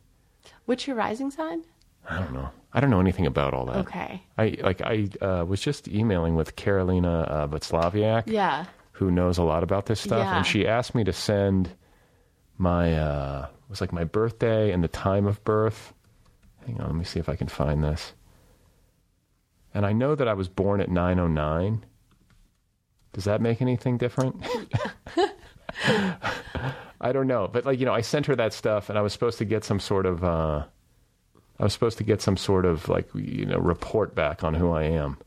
What's 0.65 0.87
your 0.87 0.95
rising 0.95 1.31
sign? 1.31 1.63
I 2.09 2.17
don't 2.19 2.33
know. 2.33 2.49
I 2.73 2.79
don't 2.79 2.89
know 2.89 2.99
anything 2.99 3.25
about 3.25 3.53
all 3.53 3.65
that. 3.65 3.77
Okay. 3.77 4.23
I 4.37 4.57
like 4.61 4.81
I 4.81 5.09
uh, 5.21 5.45
was 5.45 5.59
just 5.61 5.87
emailing 5.87 6.35
with 6.35 6.55
Karolina 6.55 7.29
uh, 7.29 7.47
Waclawiak. 7.47 8.23
Yeah. 8.27 8.65
who 8.93 9.11
knows 9.11 9.37
a 9.37 9.43
lot 9.43 9.63
about 9.63 9.85
this 9.87 9.99
stuff, 9.99 10.19
Yeah. 10.19 10.37
and 10.37 10.45
she 10.45 10.67
asked 10.67 10.93
me 10.95 11.03
to 11.03 11.13
send 11.13 11.69
my 12.57 12.93
uh, 12.97 13.47
it 13.49 13.69
was 13.69 13.81
like 13.81 13.91
my 13.91 14.03
birthday 14.03 14.71
and 14.71 14.83
the 14.83 14.87
time 14.87 15.25
of 15.25 15.43
birth. 15.43 15.93
Hang 16.65 16.79
on, 16.79 16.87
let 16.87 16.95
me 16.95 17.03
see 17.03 17.19
if 17.19 17.27
I 17.29 17.35
can 17.35 17.47
find 17.47 17.83
this. 17.83 18.13
And 19.73 19.85
I 19.85 19.93
know 19.93 20.15
that 20.15 20.27
I 20.27 20.33
was 20.33 20.47
born 20.49 20.81
at 20.81 20.89
nine 20.89 21.19
oh 21.19 21.27
nine. 21.27 21.85
Does 23.13 23.25
that 23.25 23.41
make 23.41 23.61
anything 23.61 23.97
different? 23.97 24.45
I 27.01 27.11
don't 27.11 27.27
know, 27.27 27.47
but 27.51 27.65
like 27.65 27.79
you 27.79 27.85
know, 27.85 27.93
I 27.93 28.01
sent 28.01 28.27
her 28.27 28.35
that 28.35 28.53
stuff, 28.53 28.89
and 28.89 28.97
I 28.97 29.01
was 29.01 29.13
supposed 29.13 29.37
to 29.39 29.45
get 29.45 29.63
some 29.63 29.79
sort 29.79 30.05
of. 30.05 30.23
Uh, 30.23 30.65
I 31.59 31.63
was 31.63 31.73
supposed 31.73 31.97
to 31.99 32.03
get 32.03 32.21
some 32.21 32.37
sort 32.37 32.65
of 32.65 32.87
like 32.89 33.09
you 33.13 33.45
know 33.45 33.57
report 33.57 34.15
back 34.15 34.43
on 34.43 34.53
who 34.53 34.71
I 34.71 34.83
am. 34.83 35.17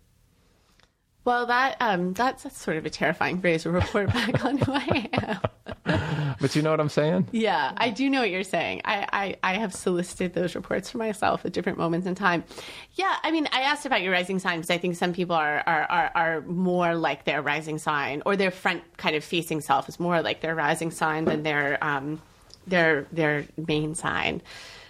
Well, 1.24 1.46
that 1.46 1.76
um, 1.80 2.12
that's, 2.12 2.42
that's 2.42 2.60
sort 2.60 2.76
of 2.76 2.84
a 2.86 2.90
terrifying 2.90 3.40
phrase 3.40 3.62
to 3.62 3.70
report 3.70 4.12
back 4.12 4.44
on 4.44 4.58
who 4.58 4.72
I 4.72 5.08
am. 5.12 5.40
But 6.44 6.54
you 6.54 6.60
know 6.60 6.72
what 6.72 6.80
I'm 6.80 6.90
saying? 6.90 7.28
Yeah, 7.32 7.72
I 7.78 7.88
do 7.88 8.10
know 8.10 8.20
what 8.20 8.28
you're 8.28 8.42
saying. 8.44 8.82
I, 8.84 9.08
I, 9.14 9.36
I 9.42 9.54
have 9.54 9.72
solicited 9.72 10.34
those 10.34 10.54
reports 10.54 10.90
for 10.90 10.98
myself 10.98 11.42
at 11.46 11.54
different 11.54 11.78
moments 11.78 12.06
in 12.06 12.14
time. 12.14 12.44
Yeah, 12.96 13.16
I 13.22 13.30
mean, 13.30 13.48
I 13.50 13.62
asked 13.62 13.86
about 13.86 14.02
your 14.02 14.12
rising 14.12 14.38
sign 14.38 14.58
because 14.58 14.68
I 14.68 14.76
think 14.76 14.94
some 14.96 15.14
people 15.14 15.34
are, 15.34 15.62
are, 15.66 15.84
are, 15.84 16.12
are 16.14 16.40
more 16.42 16.96
like 16.96 17.24
their 17.24 17.40
rising 17.40 17.78
sign 17.78 18.20
or 18.26 18.36
their 18.36 18.50
front 18.50 18.82
kind 18.98 19.16
of 19.16 19.24
facing 19.24 19.62
self 19.62 19.88
is 19.88 19.98
more 19.98 20.20
like 20.20 20.42
their 20.42 20.54
rising 20.54 20.90
sign 20.90 21.24
than 21.24 21.44
their 21.44 21.82
um, 21.82 22.20
their 22.66 23.06
their 23.10 23.46
main 23.56 23.94
sign. 23.94 24.42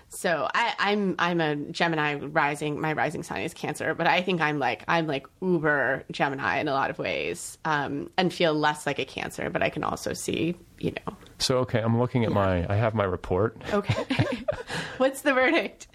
So 0.08 0.49
I, 0.52 0.75
I'm 0.80 1.14
I'm 1.20 1.40
a 1.40 1.54
Gemini 1.54 2.16
rising. 2.16 2.80
My 2.80 2.94
rising 2.94 3.23
sign 3.23 3.42
is 3.42 3.54
Cancer, 3.54 3.94
but 3.94 4.08
I 4.08 4.23
think 4.23 4.40
I'm 4.40 4.58
like 4.58 4.82
I'm 4.88 5.06
like 5.06 5.28
uber 5.40 6.02
Gemini 6.11 6.58
in 6.58 6.66
a 6.66 6.73
lot 6.73 6.90
of 6.90 6.99
ways, 6.99 7.58
um, 7.64 8.11
and 8.16 8.34
feel 8.34 8.54
less 8.54 8.87
like 8.87 8.99
a 8.99 9.04
Cancer. 9.04 9.50
But 9.50 9.62
I 9.62 9.70
can 9.70 9.84
also 9.84 10.14
see, 10.14 10.56
you 10.80 10.90
know, 10.90 11.16
So 11.38 11.58
okay, 11.58 11.80
I'm 11.80 11.98
looking 11.98 12.24
at 12.24 12.32
my. 12.32 12.66
I 12.72 12.76
have 12.76 12.94
my 12.94 13.04
report. 13.04 13.56
Okay. 13.72 14.04
What's 14.98 15.22
the 15.22 15.32
verdict? 15.34 15.88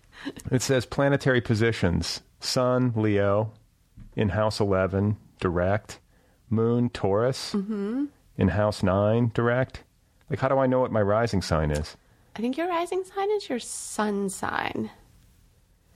It 0.51 0.61
says 0.61 0.85
planetary 0.85 1.41
positions: 1.41 2.21
Sun, 2.39 2.93
Leo, 2.95 3.53
in 4.15 4.29
House 4.29 4.59
11, 4.59 5.17
direct. 5.39 5.99
Moon, 6.51 6.89
Taurus, 6.89 7.53
Mm-hmm. 7.53 8.05
in 8.37 8.47
House 8.47 8.81
9, 8.81 9.31
direct. 9.35 9.83
Like, 10.31 10.39
how 10.39 10.47
do 10.47 10.57
I 10.57 10.65
know 10.65 10.79
what 10.79 10.91
my 10.91 11.01
rising 11.01 11.41
sign 11.43 11.69
is? 11.69 11.95
I 12.35 12.41
think 12.41 12.57
your 12.57 12.67
rising 12.67 13.03
sign 13.03 13.29
is 13.31 13.47
your 13.49 13.59
sun 13.59 14.29
sign. 14.29 14.89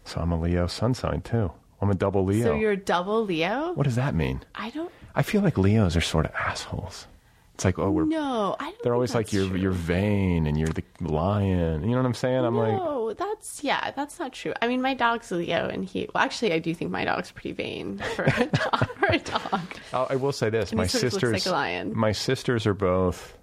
So 0.06 0.22
I'm 0.22 0.32
a 0.32 0.40
Leo 0.40 0.68
sun 0.68 0.94
sign 0.94 1.22
too. 1.22 1.52
I'm 1.82 1.90
a 1.90 1.96
double 1.96 2.24
Leo. 2.24 2.46
So 2.46 2.56
you're 2.56 2.72
a 2.74 2.78
double 2.78 3.26
Leo? 3.26 3.74
what 3.74 3.84
does 3.84 3.96
that 3.96 4.14
mean? 4.16 4.42
I 4.56 4.70
don't 4.70 4.92
I 5.16 5.22
feel 5.24 5.42
like 5.42 5.58
Leos 5.58 5.96
are 5.98 6.02
sort 6.02 6.26
of 6.26 6.32
assholes. 6.36 7.08
It's 7.56 7.66
like, 7.66 7.78
oh, 7.78 7.92
we're. 7.92 8.06
no. 8.06 8.56
I 8.60 8.72
don't 8.72 8.84
They're 8.84 8.94
always 8.96 9.14
like 9.14 9.32
you're 9.32 9.48
true. 9.48 9.58
you're 9.60 9.72
vain 9.72 10.48
and 10.48 10.58
you're 10.58 10.70
the 10.70 10.84
lion. 11.02 11.84
You 11.84 11.92
know 11.92 11.98
what 11.98 12.06
I'm 12.08 12.14
saying? 12.16 12.44
I'm 12.44 12.58
like, 12.58 12.72
no, 12.74 13.14
that's 13.14 13.64
yeah, 13.64 13.92
that's 13.92 14.18
not 14.20 14.34
true. 14.34 14.54
I 14.62 14.68
mean, 14.68 14.82
my 14.82 14.96
dog's 14.96 15.32
a 15.32 15.36
Leo, 15.36 15.68
and 15.70 15.86
he. 15.86 16.10
Well, 16.16 16.24
actually, 16.24 16.52
I 16.54 16.58
do 16.60 16.74
think 16.74 16.90
my 16.90 17.06
dog's 17.06 17.32
pretty 17.32 17.52
vain 17.52 18.00
for 18.16 18.24
a 18.24 18.46
dog. 18.54 18.90
for 18.98 19.06
a 19.06 19.20
dog. 19.20 19.62
I 19.94 20.16
will 20.16 20.32
say 20.32 20.50
this: 20.50 20.72
And 20.72 20.78
my 20.78 20.86
he 20.86 20.90
sort 20.90 21.04
looks 21.04 21.14
sisters, 21.14 21.34
like 21.34 21.46
a 21.46 21.52
lion. 21.56 21.94
my 21.96 22.12
sisters 22.12 22.66
are 22.66 22.74
both 22.74 23.38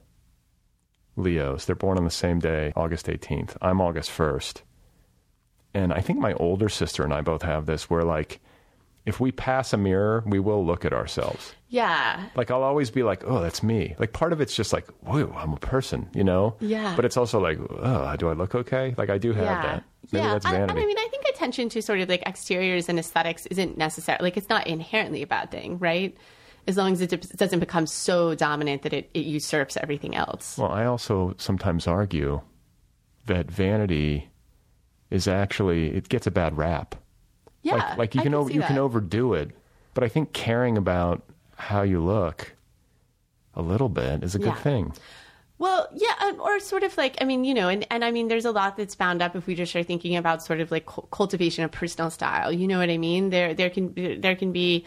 Leos. 1.17 1.65
They're 1.67 1.77
born 1.77 1.97
on 1.97 2.05
the 2.05 2.11
same 2.11 2.41
day, 2.41 2.73
August 2.75 3.07
18th. 3.07 3.57
I'm 3.63 3.81
August 3.81 4.11
1st, 4.11 4.63
and 5.75 5.93
I 5.93 6.01
think 6.01 6.19
my 6.19 6.33
older 6.35 6.69
sister 6.69 7.05
and 7.05 7.13
I 7.15 7.21
both 7.21 7.43
have 7.43 7.67
this, 7.67 7.89
where 7.89 8.03
like, 8.03 8.41
if 9.07 9.19
we 9.19 9.33
pass 9.33 9.73
a 9.73 9.77
mirror, 9.77 10.23
we 10.27 10.39
will 10.39 10.65
look 10.65 10.85
at 10.85 10.93
ourselves. 10.93 11.55
Yeah, 11.69 12.29
Like 12.35 12.51
I'll 12.51 12.65
always 12.65 12.91
be 12.91 13.05
like, 13.05 13.23
"Oh, 13.25 13.41
that's 13.41 13.63
me." 13.63 13.95
Like 13.99 14.13
part 14.13 14.33
of 14.33 14.41
it's 14.41 14.55
just 14.55 14.73
like, 14.73 14.89
"Whoa, 15.03 15.33
I'm 15.37 15.53
a 15.53 15.57
person," 15.57 16.09
you 16.15 16.25
know. 16.25 16.57
Yeah. 16.61 16.97
But 16.97 17.05
it's 17.05 17.17
also 17.17 17.39
like, 17.39 17.59
"Oh, 17.61 18.17
do 18.17 18.29
I 18.29 18.33
look 18.33 18.55
okay?" 18.57 18.95
Like 18.99 19.09
I 19.09 19.19
do 19.19 19.33
have 19.33 19.45
yeah, 19.45 19.63
that. 19.63 19.85
Maybe 20.11 20.25
yeah. 20.25 20.33
that's 20.33 20.45
vanity. 20.47 20.73
And 20.73 20.81
I 20.81 20.85
mean, 20.85 20.99
I 20.99 21.09
think 21.11 21.25
attention 21.29 21.69
to 21.71 21.83
sort 21.83 22.01
of 22.01 22.09
like 22.09 22.23
exteriors 22.27 22.89
and 22.89 22.99
aesthetics 22.99 23.47
isn't 23.47 23.79
necessary. 23.79 24.19
Like, 24.21 24.37
it's 24.37 24.49
not 24.49 24.67
inherently 24.67 25.23
a 25.23 25.27
bad 25.27 25.51
thing, 25.51 25.79
right? 25.79 26.17
As 26.67 26.77
long 26.77 26.93
as 26.93 27.01
it 27.01 27.37
doesn't 27.37 27.61
become 27.61 27.87
so 27.87 28.35
dominant 28.35 28.83
that 28.83 28.93
it, 28.93 29.11
it 29.15 29.25
usurps 29.25 29.77
everything 29.77 30.15
else. 30.15 30.59
Well, 30.59 30.71
I 30.71 30.85
also 30.85 31.35
sometimes 31.39 31.87
argue 31.87 32.41
that 33.27 33.51
vanity 33.51 34.29
is 35.11 35.27
actually 35.27 35.97
it 35.97 36.09
gets 36.09 36.27
a 36.27 36.31
bad 36.31 36.57
rap. 36.57 36.97
Yeah, 37.63 37.75
like, 37.75 37.99
like 37.99 38.15
you 38.15 38.23
can, 38.23 38.35
over, 38.35 38.49
see 38.49 38.55
you 38.57 38.63
can 38.63 38.79
overdo 38.79 39.35
it, 39.35 39.51
but 39.95 40.05
I 40.05 40.09
think 40.09 40.33
caring 40.33 40.77
about 40.79 41.23
how 41.57 41.83
you 41.83 42.01
look 42.01 42.55
a 43.55 43.63
little 43.63 43.89
bit 43.89 44.23
is 44.23 44.35
a 44.35 44.39
good 44.39 44.47
Yeah. 44.49 44.55
thing. 44.63 44.93
Well, 45.59 45.89
yeah, 45.95 46.15
um, 46.23 46.41
or 46.41 46.59
sort 46.59 46.85
of 46.85 46.97
like 46.97 47.19
I 47.21 47.25
mean, 47.25 47.45
you 47.45 47.53
know, 47.53 47.69
and, 47.69 47.87
and 47.91 48.03
I 48.03 48.13
mean, 48.13 48.29
there's 48.29 48.47
a 48.47 48.51
lot 48.51 48.79
that's 48.79 48.95
bound 48.95 49.21
up 49.21 49.37
if 49.37 49.47
we 49.47 49.55
just 49.55 49.77
are 49.77 49.83
thinking 49.83 50.17
about 50.17 50.43
sort 50.43 50.59
of 50.61 50.71
like 50.71 50.87
cultivation 51.11 51.65
of 51.65 51.71
personal 51.71 52.09
style. 52.09 52.51
You 52.51 52.67
know 52.67 52.79
what 52.79 52.89
I 52.89 52.97
mean? 52.97 53.29
There, 53.29 53.53
there 53.53 53.69
can 53.69 53.93
there 54.23 54.35
can 54.35 54.53
be, 54.53 54.87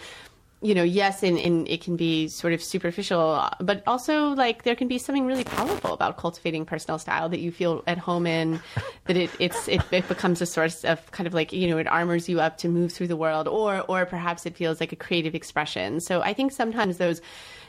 you 0.63 0.73
know, 0.73 0.83
yes, 0.83 1.23
and, 1.23 1.37
and 1.37 1.67
it 1.67 1.81
can 1.81 1.95
be 1.97 2.27
sort 2.29 2.53
of 2.53 2.63
superficial, 2.63 3.49
but 3.59 3.83
also 3.85 4.29
like 4.29 4.63
there 4.63 4.75
can 4.75 4.87
be 4.87 4.97
something 4.97 5.25
really 5.25 5.43
powerful 5.43 5.93
about 5.93 6.17
cultivating 6.17 6.65
personal 6.65 6.97
style 6.97 7.27
that 7.29 7.39
you 7.39 7.51
feel 7.51 7.83
at 7.85 7.97
home 7.97 8.25
in, 8.25 8.61
that 9.05 9.17
it 9.17 9.29
it's 9.39 9.67
it, 9.67 9.81
it 9.91 10.07
becomes 10.07 10.41
a 10.41 10.45
source 10.45 10.83
of 10.85 11.11
kind 11.11 11.27
of 11.27 11.33
like 11.33 11.51
you 11.51 11.67
know 11.67 11.77
it 11.77 11.87
armors 11.87 12.29
you 12.29 12.39
up 12.39 12.57
to 12.59 12.69
move 12.69 12.91
through 12.93 13.07
the 13.07 13.17
world, 13.17 13.47
or 13.47 13.81
or 13.89 14.05
perhaps 14.05 14.45
it 14.45 14.55
feels 14.55 14.79
like 14.79 14.91
a 14.91 14.95
creative 14.95 15.35
expression. 15.35 15.99
So 15.99 16.21
I 16.21 16.33
think 16.33 16.51
sometimes 16.53 16.97
those 16.97 17.21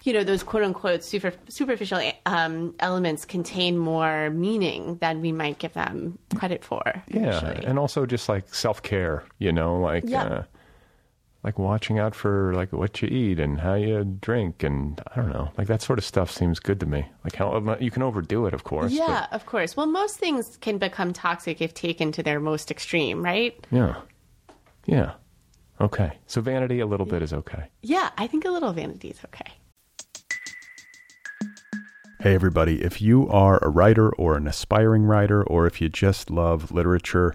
you 0.04 0.12
know 0.12 0.22
those 0.22 0.42
quote 0.42 0.62
unquote 0.62 1.02
super, 1.02 1.32
superficial 1.48 2.00
um, 2.26 2.74
elements 2.78 3.24
contain 3.24 3.76
more 3.76 4.30
meaning 4.30 4.96
than 5.00 5.20
we 5.20 5.32
might 5.32 5.58
give 5.58 5.72
them 5.72 6.18
credit 6.36 6.64
for. 6.64 6.82
Yeah, 7.08 7.36
actually. 7.36 7.64
and 7.66 7.78
also 7.78 8.06
just 8.06 8.28
like 8.28 8.54
self 8.54 8.82
care, 8.82 9.24
you 9.38 9.50
know, 9.52 9.80
like 9.80 10.04
Yeah. 10.06 10.24
uh, 10.24 10.42
like 11.44 11.58
watching 11.58 11.98
out 11.98 12.14
for 12.14 12.54
like 12.54 12.72
what 12.72 13.02
you 13.02 13.08
eat 13.08 13.38
and 13.38 13.60
how 13.60 13.74
you 13.74 14.02
drink, 14.02 14.62
and 14.62 15.00
I 15.12 15.16
don't 15.16 15.28
know, 15.28 15.50
like 15.58 15.66
that 15.66 15.82
sort 15.82 15.98
of 15.98 16.04
stuff 16.04 16.30
seems 16.30 16.58
good 16.58 16.80
to 16.80 16.86
me. 16.86 17.04
Like 17.22 17.36
how 17.36 17.54
um, 17.54 17.76
you 17.80 17.90
can 17.90 18.02
overdo 18.02 18.46
it, 18.46 18.54
of 18.54 18.64
course. 18.64 18.90
but- 18.90 18.96
yeah, 18.96 19.26
of 19.30 19.44
course. 19.44 19.76
Well, 19.76 19.86
most 19.86 20.16
things 20.16 20.56
can 20.62 20.78
become 20.78 21.12
toxic 21.12 21.60
if 21.60 21.74
taken 21.74 22.10
to 22.12 22.22
their 22.22 22.40
most 22.40 22.70
extreme, 22.70 23.22
right? 23.22 23.54
yeah, 23.70 23.96
yeah. 24.87 25.12
Okay, 25.80 26.12
so 26.26 26.40
vanity 26.40 26.80
a 26.80 26.87
little 26.87 27.04
bit 27.04 27.20
is 27.20 27.33
okay. 27.33 27.64
Yeah, 27.83 28.11
I 28.16 28.26
think 28.26 28.44
a 28.44 28.50
little 28.50 28.72
vanity 28.72 29.09
is 29.09 29.20
okay. 29.26 29.52
Hey, 32.20 32.35
everybody, 32.35 32.83
if 32.83 33.02
you 33.02 33.28
are 33.28 33.59
a 33.61 33.68
writer 33.68 34.09
or 34.14 34.37
an 34.37 34.46
aspiring 34.46 35.02
writer, 35.02 35.42
or 35.42 35.66
if 35.66 35.80
you 35.80 35.90
just 35.90 36.30
love 36.30 36.72
literature, 36.72 37.35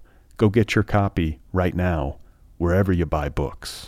Go 0.41 0.49
get 0.49 0.73
your 0.73 0.83
copy 0.83 1.39
right 1.53 1.75
now, 1.75 2.17
wherever 2.57 2.91
you 2.91 3.05
buy 3.05 3.29
books. 3.29 3.85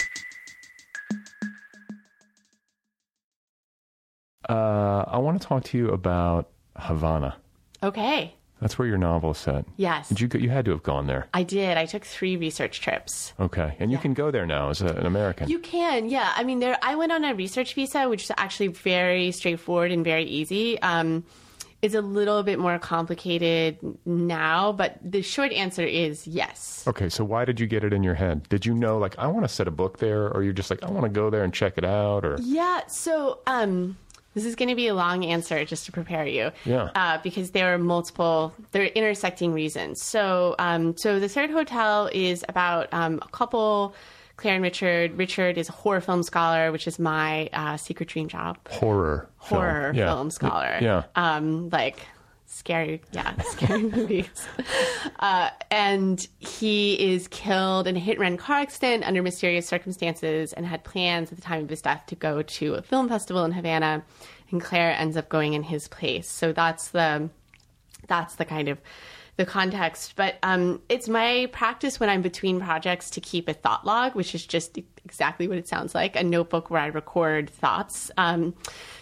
Uh, 4.47 5.03
I 5.07 5.17
want 5.17 5.41
to 5.41 5.47
talk 5.47 5.63
to 5.63 5.77
you 5.79 5.89
about 5.89 6.51
Havana. 6.75 7.37
Okay. 7.81 8.35
That's 8.61 8.77
where 8.77 8.87
your 8.87 8.99
novel 8.99 9.31
is 9.31 9.39
set. 9.39 9.65
Yes. 9.77 10.09
Did 10.09 10.21
you 10.21 10.27
go, 10.27 10.37
you 10.37 10.51
had 10.51 10.65
to 10.65 10.71
have 10.71 10.83
gone 10.83 11.07
there. 11.07 11.27
I 11.33 11.41
did. 11.41 11.75
I 11.75 11.87
took 11.87 12.05
three 12.05 12.37
research 12.37 12.81
trips. 12.81 13.33
Okay. 13.39 13.75
And 13.79 13.91
you 13.91 13.97
can 13.97 14.13
go 14.13 14.29
there 14.29 14.45
now 14.45 14.69
as 14.69 14.83
a, 14.83 14.89
an 14.89 15.07
American. 15.07 15.49
You 15.49 15.57
can, 15.57 16.07
yeah. 16.07 16.33
I 16.35 16.43
mean, 16.43 16.59
there. 16.59 16.77
I 16.83 16.93
went 16.93 17.11
on 17.11 17.23
a 17.23 17.33
research 17.33 17.73
visa, 17.73 18.07
which 18.07 18.25
is 18.25 18.31
actually 18.37 18.67
very 18.67 19.31
straightforward 19.31 19.91
and 19.91 20.03
very 20.05 20.25
easy. 20.25 20.79
Um, 20.83 21.23
it's 21.83 21.95
a 21.95 22.01
little 22.01 22.43
bit 22.43 22.59
more 22.59 22.79
complicated 22.79 23.77
now, 24.05 24.71
but 24.71 24.97
the 25.03 25.21
short 25.21 25.51
answer 25.51 25.83
is 25.83 26.25
yes. 26.25 26.85
Okay, 26.87 27.09
so 27.09 27.25
why 27.25 27.43
did 27.43 27.59
you 27.59 27.67
get 27.67 27.83
it 27.83 27.91
in 27.91 28.03
your 28.03 28.13
head? 28.13 28.47
Did 28.47 28.65
you 28.65 28.73
know, 28.73 28.97
like, 28.97 29.19
I 29.19 29.27
want 29.27 29.43
to 29.43 29.49
set 29.49 29.67
a 29.67 29.71
book 29.71 29.99
there, 29.99 30.29
or 30.33 30.43
you're 30.43 30.53
just 30.53 30.69
like, 30.69 30.81
I 30.81 30.89
want 30.89 31.03
to 31.03 31.09
go 31.09 31.29
there 31.29 31.43
and 31.43 31.53
check 31.53 31.73
it 31.77 31.83
out, 31.83 32.23
or 32.23 32.37
Yeah. 32.39 32.87
So, 32.87 33.39
um, 33.47 33.97
this 34.33 34.45
is 34.45 34.55
going 34.55 34.69
to 34.69 34.75
be 34.75 34.87
a 34.87 34.95
long 34.95 35.25
answer 35.25 35.65
just 35.65 35.85
to 35.87 35.91
prepare 35.91 36.25
you. 36.25 36.51
Yeah. 36.63 36.89
Uh, 36.95 37.17
because 37.21 37.51
there 37.51 37.73
are 37.73 37.77
multiple, 37.77 38.53
there 38.71 38.83
are 38.83 38.85
intersecting 38.85 39.51
reasons. 39.51 40.01
So, 40.01 40.55
um, 40.59 40.95
so 40.95 41.19
the 41.19 41.27
third 41.27 41.49
hotel 41.51 42.09
is 42.13 42.45
about 42.47 42.87
um, 42.93 43.19
a 43.21 43.27
couple, 43.27 43.93
Claire 44.37 44.55
and 44.55 44.63
Richard. 44.63 45.17
Richard 45.17 45.57
is 45.57 45.69
a 45.69 45.71
horror 45.71 46.01
film 46.01 46.23
scholar, 46.23 46.71
which 46.71 46.87
is 46.87 46.97
my 46.99 47.49
uh, 47.53 47.77
secret 47.77 48.09
dream 48.09 48.27
job. 48.27 48.57
horror, 48.69 49.29
film. 49.43 49.61
Horror 49.61 49.91
Yeah. 49.95 50.05
film 50.07 50.31
scholar. 50.31 50.77
Yeah. 50.81 51.03
Um, 51.15 51.69
like 51.69 51.99
scary, 52.45 53.01
yeah, 53.11 53.39
scary 53.41 53.83
movies. 53.83 54.29
Uh, 55.19 55.49
and 55.71 56.27
he 56.39 57.13
is 57.13 57.27
killed 57.29 57.87
in 57.87 57.95
a 57.95 57.99
hit 57.99 58.13
and 58.13 58.21
run 58.21 58.37
car 58.37 58.57
accident 58.59 59.03
under 59.05 59.21
mysterious 59.21 59.67
circumstances 59.67 60.53
and 60.53 60.65
had 60.65 60.83
plans 60.83 61.31
at 61.31 61.35
the 61.37 61.41
time 61.43 61.63
of 61.63 61.69
his 61.69 61.81
death 61.81 62.03
to 62.07 62.15
go 62.15 62.41
to 62.41 62.73
a 62.75 62.81
film 62.81 63.07
festival 63.09 63.43
in 63.45 63.51
Havana. 63.51 64.03
And 64.51 64.61
Claire 64.61 64.91
ends 64.95 65.17
up 65.17 65.29
going 65.29 65.53
in 65.53 65.63
his 65.63 65.87
place. 65.87 66.29
So 66.29 66.53
that's 66.53 66.89
the 66.89 67.29
that's 68.07 68.35
the 68.35 68.45
kind 68.45 68.67
of 68.67 68.79
the 69.35 69.45
context. 69.45 70.15
But 70.15 70.35
um, 70.43 70.81
it's 70.89 71.09
my 71.09 71.49
practice 71.51 71.99
when 71.99 72.09
I'm 72.09 72.21
between 72.21 72.59
projects 72.59 73.09
to 73.11 73.21
keep 73.21 73.47
a 73.47 73.53
thought 73.53 73.85
log, 73.85 74.15
which 74.15 74.35
is 74.35 74.45
just 74.45 74.77
exactly 75.05 75.47
what 75.47 75.57
it 75.57 75.67
sounds 75.67 75.95
like 75.95 76.15
a 76.15 76.23
notebook 76.23 76.69
where 76.69 76.81
I 76.81 76.87
record 76.87 77.49
thoughts. 77.49 78.11
Um, 78.17 78.53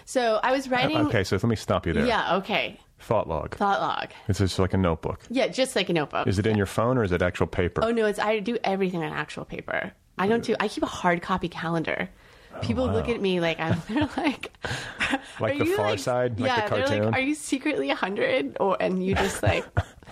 so 0.05 0.39
I 0.43 0.51
was 0.51 0.69
writing. 0.69 0.97
Okay, 1.07 1.23
so 1.23 1.35
let 1.35 1.43
me 1.45 1.55
stop 1.55 1.85
you 1.85 1.93
there. 1.93 2.05
Yeah, 2.05 2.37
okay. 2.37 2.79
Thought 2.99 3.27
log. 3.27 3.55
Thought 3.55 3.81
log. 3.81 4.09
It's 4.27 4.39
just 4.39 4.59
like 4.59 4.73
a 4.73 4.77
notebook. 4.77 5.21
Yeah, 5.29 5.47
just 5.47 5.75
like 5.75 5.89
a 5.89 5.93
notebook. 5.93 6.27
Is 6.27 6.37
it 6.37 6.45
in 6.45 6.55
your 6.55 6.67
phone 6.67 6.97
or 6.97 7.03
is 7.03 7.11
it 7.11 7.21
actual 7.21 7.47
paper? 7.47 7.83
Oh 7.83 7.91
no, 7.91 8.05
it's 8.05 8.19
I 8.19 8.39
do 8.39 8.57
everything 8.63 9.03
on 9.03 9.11
actual 9.11 9.43
paper. 9.43 9.91
I 10.17 10.27
don't 10.27 10.43
do. 10.43 10.55
I 10.59 10.67
keep 10.67 10.83
a 10.83 10.87
hard 10.87 11.21
copy 11.21 11.49
calendar. 11.49 12.09
People 12.61 12.85
look 12.91 13.09
at 13.09 13.19
me 13.21 13.39
like 13.39 13.59
I'm. 13.59 13.81
They're 13.89 14.09
like, 14.17 14.51
Like 15.39 15.55
"Are 15.55 15.57
the 15.57 15.65
you, 15.65 15.75
Far 15.75 15.97
Side? 15.97 16.39
Like 16.39 16.47
yeah, 16.49 16.67
the 16.69 16.75
they're 16.75 17.03
like, 17.05 17.13
are 17.13 17.19
you 17.19 17.33
secretly 17.33 17.89
a 17.89 17.95
hundred, 17.95 18.57
or 18.59 18.77
and 18.79 19.03
you 19.03 19.15
just 19.15 19.41
like 19.41 19.65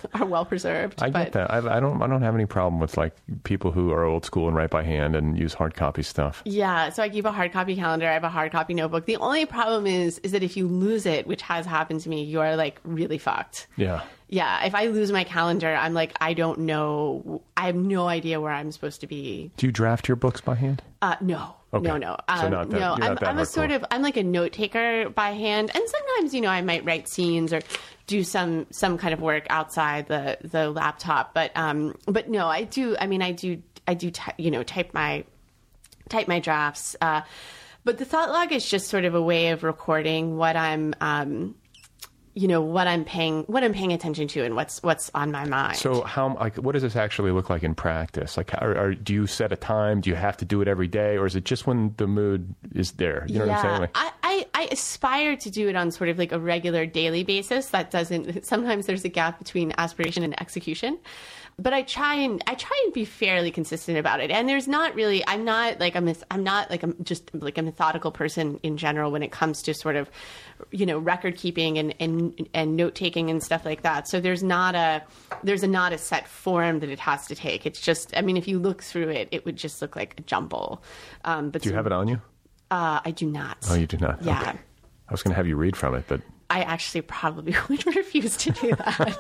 are 0.13 0.25
well 0.25 0.45
preserved? 0.45 1.01
I 1.01 1.09
get 1.09 1.31
that. 1.33 1.51
I, 1.51 1.77
I 1.77 1.79
don't. 1.79 2.01
I 2.01 2.07
don't 2.07 2.21
have 2.21 2.35
any 2.35 2.45
problem 2.45 2.79
with 2.79 2.97
like 2.97 3.13
people 3.43 3.71
who 3.71 3.91
are 3.91 4.03
old 4.03 4.25
school 4.25 4.47
and 4.47 4.55
write 4.55 4.69
by 4.69 4.83
hand 4.83 5.15
and 5.15 5.37
use 5.37 5.53
hard 5.53 5.73
copy 5.75 6.03
stuff. 6.03 6.41
yeah, 6.45 6.89
so 6.89 7.03
I 7.03 7.09
keep 7.09 7.25
a 7.25 7.31
hard 7.31 7.51
copy 7.51 7.75
calendar. 7.75 8.07
I 8.07 8.13
have 8.13 8.23
a 8.23 8.29
hard 8.29 8.51
copy 8.51 8.73
notebook. 8.73 9.05
The 9.05 9.17
only 9.17 9.45
problem 9.45 9.85
is, 9.87 10.19
is 10.19 10.31
that 10.31 10.43
if 10.43 10.55
you 10.57 10.67
lose 10.67 11.05
it, 11.05 11.27
which 11.27 11.41
has 11.43 11.65
happened 11.65 12.01
to 12.01 12.09
me, 12.09 12.23
you 12.23 12.39
are 12.41 12.55
like 12.55 12.79
really 12.83 13.17
fucked. 13.17 13.67
Yeah. 13.75 14.01
Yeah, 14.31 14.63
if 14.63 14.75
I 14.75 14.85
lose 14.85 15.11
my 15.11 15.23
calendar, 15.23 15.73
I'm 15.73 15.95
like, 15.95 16.13
I 16.21 16.35
don't 16.35 16.59
know. 16.59 17.41
I 17.57 17.65
have 17.65 17.75
no 17.75 18.07
idea 18.07 18.39
where 18.39 18.51
I'm 18.51 18.71
supposed 18.71 19.01
to 19.01 19.07
be. 19.07 19.49
Do 19.57 19.65
you 19.65 19.71
draft 19.71 20.07
your 20.07 20.17
books 20.17 20.39
by 20.39 20.53
hand? 20.53 20.83
Uh, 21.01 21.15
no, 21.19 21.55
Okay. 21.73 21.87
no, 21.87 21.97
no. 21.97 22.15
So 22.37 22.45
Um, 22.45 22.51
not 22.51 22.69
that- 22.69 22.79
no, 22.79 22.93
I'm, 23.01 23.17
I'm 23.23 23.39
a 23.39 23.45
sort 23.47 23.71
of, 23.71 23.83
I'm 23.89 24.03
like 24.03 24.17
a 24.17 24.23
note 24.23 24.51
taker 24.53 25.09
by 25.09 25.31
hand, 25.31 25.71
and 25.73 25.83
sometimes, 25.87 26.35
you 26.35 26.41
know, 26.41 26.49
I 26.49 26.61
might 26.61 26.85
write 26.85 27.07
scenes 27.07 27.51
or 27.51 27.61
do 28.09 28.23
some 28.23 28.65
some 28.71 28.97
kind 28.97 29.13
of 29.13 29.21
work 29.21 29.45
outside 29.51 30.07
the 30.07 30.37
the 30.43 30.69
laptop. 30.71 31.33
But 31.35 31.51
um, 31.55 31.95
but 32.07 32.27
no, 32.27 32.47
I 32.47 32.63
do. 32.63 32.97
I 32.99 33.05
mean, 33.05 33.21
I 33.21 33.31
do, 33.31 33.61
I 33.87 33.93
do, 33.93 34.09
ty- 34.09 34.33
you 34.37 34.49
know, 34.49 34.63
type 34.63 34.93
my 34.93 35.23
type 36.09 36.27
my 36.27 36.39
drafts. 36.39 36.95
Uh, 36.99 37.21
but 37.85 37.99
the 37.99 38.05
thought 38.05 38.29
log 38.29 38.51
is 38.51 38.67
just 38.67 38.87
sort 38.87 39.05
of 39.05 39.13
a 39.13 39.21
way 39.21 39.49
of 39.49 39.63
recording 39.63 40.37
what 40.37 40.57
I'm. 40.57 40.95
Um, 40.99 41.55
you 42.33 42.47
know 42.47 42.61
what 42.61 42.87
I'm 42.87 43.03
paying, 43.05 43.43
what 43.43 43.63
I'm 43.63 43.73
paying 43.73 43.93
attention 43.93 44.27
to, 44.29 44.43
and 44.43 44.55
what's 44.55 44.81
what's 44.83 45.11
on 45.13 45.31
my 45.31 45.45
mind. 45.45 45.77
So 45.77 46.01
how 46.03 46.35
like 46.35 46.55
what 46.55 46.73
does 46.73 46.83
this 46.83 46.95
actually 46.95 47.31
look 47.31 47.49
like 47.49 47.63
in 47.63 47.75
practice? 47.75 48.37
Like, 48.37 48.53
are, 48.55 48.77
are, 48.77 48.93
do 48.93 49.13
you 49.13 49.27
set 49.27 49.51
a 49.51 49.55
time? 49.55 50.01
Do 50.01 50.09
you 50.09 50.15
have 50.15 50.37
to 50.37 50.45
do 50.45 50.61
it 50.61 50.67
every 50.67 50.87
day, 50.87 51.17
or 51.17 51.25
is 51.25 51.35
it 51.35 51.45
just 51.45 51.67
when 51.67 51.93
the 51.97 52.07
mood 52.07 52.53
is 52.73 52.93
there? 52.93 53.25
You 53.27 53.39
know 53.39 53.47
what 53.47 53.55
I'm 53.55 53.61
saying? 53.61 53.81
Like, 53.81 53.91
I, 53.95 54.11
I, 54.23 54.47
I 54.53 54.67
aspire 54.71 55.35
to 55.37 55.49
do 55.49 55.69
it 55.69 55.75
on 55.75 55.91
sort 55.91 56.09
of 56.09 56.17
like 56.17 56.31
a 56.31 56.39
regular 56.39 56.85
daily 56.85 57.23
basis. 57.23 57.69
That 57.69 57.91
doesn't 57.91 58.45
sometimes 58.45 58.85
there's 58.85 59.05
a 59.05 59.09
gap 59.09 59.39
between 59.39 59.73
aspiration 59.77 60.23
and 60.23 60.39
execution. 60.41 60.99
But 61.57 61.73
I 61.73 61.81
try 61.81 62.15
and 62.15 62.43
I 62.47 62.55
try 62.55 62.79
and 62.85 62.93
be 62.93 63.05
fairly 63.05 63.51
consistent 63.51 63.97
about 63.97 64.19
it. 64.21 64.31
And 64.31 64.47
there's 64.47 64.67
not 64.67 64.95
really 64.95 65.25
I'm 65.27 65.43
not 65.43 65.79
like 65.79 65.95
a 65.95 66.01
myth, 66.01 66.23
I'm 66.31 66.43
not 66.43 66.69
like 66.69 66.83
I'm 66.83 66.95
just 67.03 67.33
like 67.33 67.57
a 67.57 67.61
methodical 67.61 68.11
person 68.11 68.59
in 68.63 68.77
general 68.77 69.11
when 69.11 69.23
it 69.23 69.31
comes 69.31 69.61
to 69.63 69.73
sort 69.73 69.95
of 69.95 70.09
you 70.71 70.85
know 70.85 70.99
record 70.99 71.35
keeping 71.35 71.77
and 71.77 71.93
and, 71.99 72.49
and 72.53 72.75
note 72.75 72.95
taking 72.95 73.29
and 73.29 73.43
stuff 73.43 73.65
like 73.65 73.81
that. 73.81 74.07
So 74.07 74.19
there's 74.21 74.43
not 74.43 74.75
a 74.75 75.03
there's 75.43 75.63
a 75.63 75.67
not 75.67 75.93
a 75.93 75.97
set 75.97 76.27
form 76.27 76.79
that 76.79 76.89
it 76.89 76.99
has 76.99 77.27
to 77.27 77.35
take. 77.35 77.65
It's 77.65 77.81
just 77.81 78.15
I 78.15 78.21
mean 78.21 78.37
if 78.37 78.47
you 78.47 78.59
look 78.59 78.81
through 78.83 79.09
it, 79.09 79.27
it 79.31 79.45
would 79.45 79.55
just 79.57 79.81
look 79.81 79.95
like 79.95 80.15
a 80.17 80.21
jumble. 80.21 80.83
Um, 81.25 81.49
but 81.49 81.61
do 81.61 81.69
you 81.69 81.75
have 81.75 81.85
it 81.85 81.91
on 81.91 82.07
you? 82.07 82.21
uh, 82.71 82.99
I 83.03 83.11
do 83.11 83.25
not. 83.25 83.57
Oh, 83.69 83.75
you 83.75 83.87
do 83.87 83.97
not. 83.97 84.21
Yeah. 84.23 84.39
Okay. 84.41 84.51
I 84.51 85.11
was 85.11 85.23
going 85.23 85.31
to 85.31 85.35
have 85.35 85.47
you 85.47 85.55
read 85.55 85.75
from 85.75 85.95
it, 85.95 86.05
but 86.07 86.21
I 86.49 86.61
actually 86.61 87.01
probably 87.01 87.55
would 87.69 87.85
refuse 87.95 88.35
to 88.37 88.51
do 88.51 88.75
that. 88.75 89.17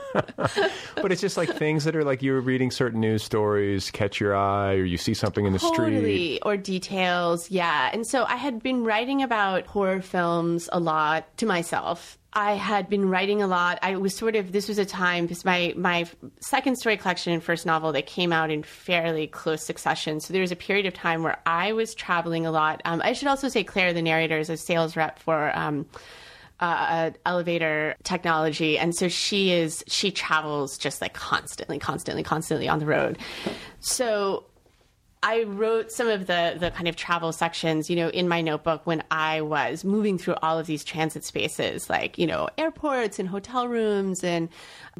but 0.95 1.11
it's 1.11 1.21
just 1.21 1.37
like 1.37 1.49
things 1.55 1.83
that 1.83 1.95
are 1.95 2.03
like 2.03 2.21
you're 2.21 2.41
reading 2.41 2.71
certain 2.71 2.99
news 2.99 3.23
stories, 3.23 3.91
catch 3.91 4.19
your 4.19 4.35
eye, 4.35 4.75
or 4.75 4.83
you 4.83 4.97
see 4.97 5.13
something 5.13 5.45
in 5.45 5.53
the 5.53 5.59
street. 5.59 5.77
totally. 5.77 6.41
Or 6.41 6.57
details. 6.57 7.51
Yeah. 7.51 7.89
And 7.93 8.05
so 8.05 8.25
I 8.25 8.35
had 8.35 8.63
been 8.63 8.83
writing 8.83 9.21
about 9.21 9.67
horror 9.67 10.01
films 10.01 10.69
a 10.71 10.79
lot 10.79 11.37
to 11.37 11.45
myself. 11.45 12.17
I 12.33 12.53
had 12.53 12.89
been 12.89 13.09
writing 13.09 13.41
a 13.41 13.47
lot. 13.47 13.79
I 13.81 13.95
was 13.95 14.15
sort 14.15 14.35
of 14.35 14.51
this 14.51 14.67
was 14.67 14.77
a 14.77 14.85
time 14.85 15.25
because 15.25 15.43
my 15.43 15.73
my 15.75 16.05
second 16.39 16.77
story 16.77 16.95
collection 16.95 17.33
and 17.33 17.43
first 17.43 17.65
novel 17.65 17.91
that 17.93 18.05
came 18.05 18.31
out 18.31 18.51
in 18.51 18.61
fairly 18.61 19.25
close 19.25 19.63
succession. 19.63 20.19
So 20.19 20.31
there 20.31 20.41
was 20.41 20.51
a 20.51 20.55
period 20.55 20.85
of 20.85 20.93
time 20.93 21.23
where 21.23 21.39
I 21.47 21.73
was 21.73 21.95
traveling 21.95 22.45
a 22.45 22.51
lot. 22.51 22.81
Um, 22.85 23.01
I 23.03 23.13
should 23.13 23.27
also 23.27 23.49
say 23.49 23.63
Claire, 23.63 23.93
the 23.93 24.03
narrator, 24.03 24.37
is 24.37 24.49
a 24.49 24.57
sales 24.57 24.95
rep 24.95 25.17
for. 25.17 25.55
Um, 25.57 25.87
uh, 26.59 27.11
elevator 27.25 27.95
technology, 28.03 28.77
and 28.77 28.95
so 28.95 29.07
she 29.07 29.51
is 29.51 29.83
she 29.87 30.11
travels 30.11 30.77
just 30.77 31.01
like 31.01 31.13
constantly, 31.13 31.79
constantly, 31.79 32.23
constantly 32.23 32.67
on 32.67 32.79
the 32.79 32.85
road. 32.85 33.17
So 33.79 34.43
I 35.21 35.43
wrote 35.43 35.91
some 35.91 36.07
of 36.07 36.27
the 36.27 36.55
the 36.57 36.71
kind 36.71 36.87
of 36.87 36.95
travel 36.95 37.33
sections, 37.33 37.89
you 37.89 37.95
know, 37.97 38.07
in 38.07 38.29
my 38.29 38.39
notebook 38.41 38.81
when 38.85 39.03
I 39.11 39.41
was 39.41 39.83
moving 39.83 40.17
through 40.17 40.35
all 40.41 40.57
of 40.57 40.65
these 40.65 40.85
transit 40.85 41.25
spaces, 41.25 41.89
like 41.89 42.17
you 42.17 42.25
know, 42.25 42.47
airports 42.57 43.19
and 43.19 43.27
hotel 43.27 43.67
rooms, 43.67 44.23
and 44.23 44.47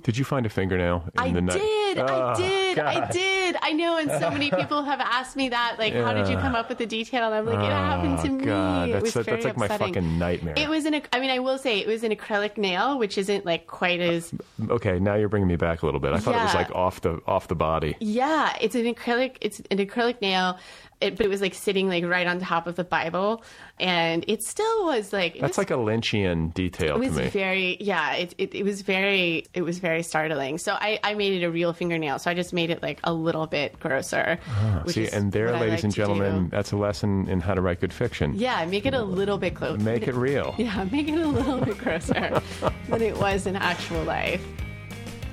Did 0.03 0.17
you 0.17 0.25
find 0.25 0.45
a 0.45 0.49
fingernail 0.49 1.05
in 1.15 1.19
I 1.19 1.31
the 1.31 1.41
night? 1.41 1.53
did, 1.53 1.99
I 1.99 2.33
Oh, 2.33 2.35
did, 2.35 2.79
I 2.79 3.09
did. 3.11 3.55
I 3.61 3.71
know, 3.71 3.97
and 3.97 4.11
so 4.11 4.29
many 4.29 4.51
people 4.51 4.83
have 4.83 4.99
asked 4.99 5.35
me 5.37 5.49
that, 5.49 5.77
like, 5.79 5.93
how 5.93 6.13
did 6.13 6.27
you 6.27 6.35
come 6.37 6.53
up 6.53 6.67
with 6.69 6.77
the 6.79 6.85
detail? 6.85 7.23
And 7.25 7.33
I'm 7.35 7.45
like, 7.45 7.65
it 7.65 7.71
happened 7.71 8.17
oh, 8.19 8.23
to 8.23 8.29
Oh, 8.29 8.31
me. 8.33 8.45
God, 8.45 8.89
it 8.89 8.91
that's 8.91 9.03
was 9.05 9.13
that's 9.13 9.25
very 9.25 9.41
like 9.41 9.57
my 9.57 9.65
upsetting. 9.67 9.93
fucking 9.93 10.19
nightmare. 10.19 10.53
It 10.57 10.69
was 10.69 10.83
an. 10.85 11.01
I 11.13 11.19
mean, 11.21 11.29
I 11.29 11.39
will 11.39 11.57
say 11.57 11.79
it 11.79 11.87
was 11.87 12.03
an 12.03 12.11
acrylic 12.11 12.57
nail, 12.57 12.99
which 12.99 13.17
isn't 13.17 13.45
like 13.45 13.67
quite 13.67 14.01
as. 14.01 14.33
Uh, 14.69 14.73
okay, 14.73 14.99
now 14.99 15.15
you're 15.15 15.29
bringing 15.29 15.47
me 15.47 15.55
back 15.55 15.81
a 15.81 15.85
little 15.85 16.01
bit. 16.01 16.11
I 16.13 16.19
thought 16.19 16.35
it 16.35 16.43
was 16.43 16.53
like 16.55 16.71
off 16.71 16.99
the 17.01 17.21
off 17.25 17.47
the 17.47 17.55
body. 17.55 17.95
Yeah, 18.01 18.53
it's 18.59 18.75
an 18.75 18.83
acrylic. 18.93 19.37
It's 19.41 19.61
an 19.71 19.77
acrylic 19.77 20.08
nail, 20.21 20.57
it, 21.01 21.15
but 21.15 21.25
it 21.25 21.29
was 21.29 21.39
like 21.41 21.53
sitting 21.53 21.87
like 21.87 22.03
right 22.03 22.27
on 22.27 22.39
top 22.39 22.67
of 22.67 22.75
the 22.75 22.83
Bible, 22.83 23.43
and 23.79 24.25
it 24.27 24.43
still 24.43 24.85
was 24.85 25.13
like. 25.13 25.33
That's 25.39 25.51
was, 25.51 25.57
like 25.57 25.71
a 25.71 25.75
Lynchian 25.75 26.53
detail 26.53 26.97
It 26.97 26.99
to 27.03 27.07
was 27.09 27.17
me. 27.17 27.27
very 27.29 27.77
yeah. 27.79 28.15
It, 28.15 28.35
it 28.37 28.53
it 28.55 28.63
was 28.63 28.81
very 28.81 29.45
it 29.53 29.61
was 29.61 29.79
very 29.79 30.03
startling. 30.03 30.57
So 30.57 30.73
I 30.73 30.99
I 31.03 31.13
made 31.13 31.41
it 31.41 31.45
a 31.45 31.49
real 31.51 31.71
fingernail. 31.71 32.19
So 32.19 32.29
I 32.29 32.33
just 32.33 32.51
made 32.53 32.69
it 32.69 32.81
like 32.83 32.99
a 33.05 33.13
little 33.13 33.47
bit 33.47 33.79
grosser. 33.79 34.39
Ah, 34.49 34.81
which 34.83 34.95
See, 34.95 35.07
and 35.07 35.31
there, 35.31 35.51
ladies 35.53 35.69
like 35.69 35.83
and 35.83 35.93
to 35.93 35.95
do. 35.95 36.01
gentlemen, 36.01 36.49
that's 36.49 36.71
a 36.73 36.77
lesson 36.77 37.27
in 37.29 37.39
how 37.39 37.53
to 37.53 37.61
write 37.61 37.79
good 37.79 37.93
fiction. 37.93 38.33
Yeah, 38.35 38.65
make 38.65 38.85
it 38.85 38.93
a 38.93 39.01
little 39.03 39.37
bit 39.37 39.55
closer. 39.55 39.81
Make 39.81 40.07
it 40.07 40.15
real. 40.15 40.55
Yeah, 40.59 40.83
make 40.91 41.07
it 41.07 41.17
a 41.19 41.27
little 41.27 41.61
bit 41.61 41.77
grosser 41.77 42.41
than 42.89 43.01
it 43.01 43.17
was 43.17 43.47
in 43.47 43.55
actual 43.55 44.03
life. 44.03 44.45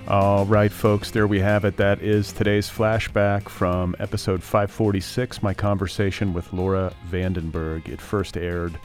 All 0.09 0.47
right, 0.47 0.71
folks, 0.71 1.11
there 1.11 1.27
we 1.27 1.41
have 1.41 1.65
it. 1.65 1.77
That 1.79 2.01
is 2.01 2.33
today's 2.33 2.71
flashback 2.71 3.49
from 3.49 3.97
episode 3.99 4.41
546, 4.41 5.43
my 5.43 5.53
conversation 5.53 6.33
with 6.33 6.53
Laura 6.53 6.95
van 7.07 7.33
den 7.33 7.51
Berg. 7.51 7.89
It 7.89 8.01
first 8.01 8.37
aired 8.37 8.79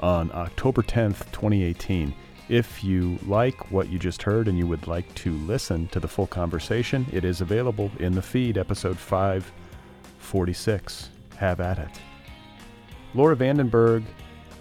on 0.00 0.32
October 0.32 0.82
10th, 0.82 1.30
2018. 1.30 2.12
If 2.48 2.82
you 2.82 3.20
like 3.24 3.70
what 3.70 3.88
you 3.88 4.00
just 4.00 4.24
heard 4.24 4.48
and 4.48 4.58
you 4.58 4.66
would 4.66 4.88
like 4.88 5.14
to 5.14 5.30
listen 5.46 5.86
to 5.88 6.00
the 6.00 6.08
full 6.08 6.26
conversation, 6.26 7.06
it 7.12 7.24
is 7.24 7.40
available 7.40 7.88
in 8.00 8.12
the 8.12 8.20
feed, 8.20 8.58
episode 8.58 8.98
546. 8.98 11.10
Have 11.36 11.60
at 11.60 11.78
it. 11.78 12.00
Laura 13.14 13.36
van 13.36 13.58
den 13.58 13.68
Berg 13.68 14.02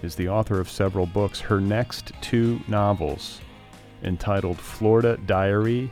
is 0.04 0.14
the 0.14 0.30
author 0.30 0.60
of 0.60 0.70
several 0.70 1.08
books. 1.08 1.40
Her 1.40 1.60
next 1.60 2.12
two 2.22 2.60
novels, 2.68 3.42
entitled 4.04 4.60
Florida 4.60 5.18
Diary 5.26 5.92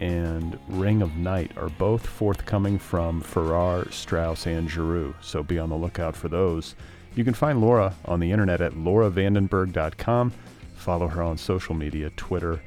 and 0.00 0.58
Ring 0.66 1.02
of 1.02 1.14
Night 1.16 1.52
are 1.58 1.68
both 1.68 2.06
forthcoming 2.06 2.78
from 2.78 3.20
Farrar, 3.20 3.86
Straus, 3.92 4.46
and 4.46 4.68
Giroux, 4.68 5.14
so 5.20 5.42
be 5.42 5.58
on 5.58 5.68
the 5.68 5.76
lookout 5.76 6.16
for 6.16 6.28
those. 6.28 6.74
You 7.14 7.22
can 7.22 7.34
find 7.34 7.60
Laura 7.60 7.94
on 8.06 8.18
the 8.18 8.32
internet 8.32 8.62
at 8.62 8.72
lauravandenberg.com. 8.72 10.32
Follow 10.74 11.06
her 11.06 11.22
on 11.22 11.36
social 11.36 11.74
media, 11.74 12.08
Twitter 12.16 12.62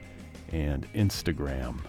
and 0.51 0.87
Instagram. 0.93 1.79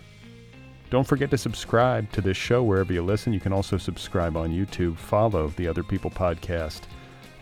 Don't 0.89 1.07
forget 1.07 1.31
to 1.31 1.39
subscribe 1.39 2.11
to 2.13 2.23
this 2.23 2.37
show 2.37 2.63
wherever 2.63 2.93
you 2.93 3.03
listen. 3.03 3.35
You 3.35 3.41
can 3.41 3.53
also 3.53 3.77
subscribe 3.77 4.39
on 4.39 4.51
YouTube. 4.51 4.97
Follow 4.97 5.49
the 5.57 5.69
Other 5.69 5.83
People 5.83 6.11
podcast 6.11 6.83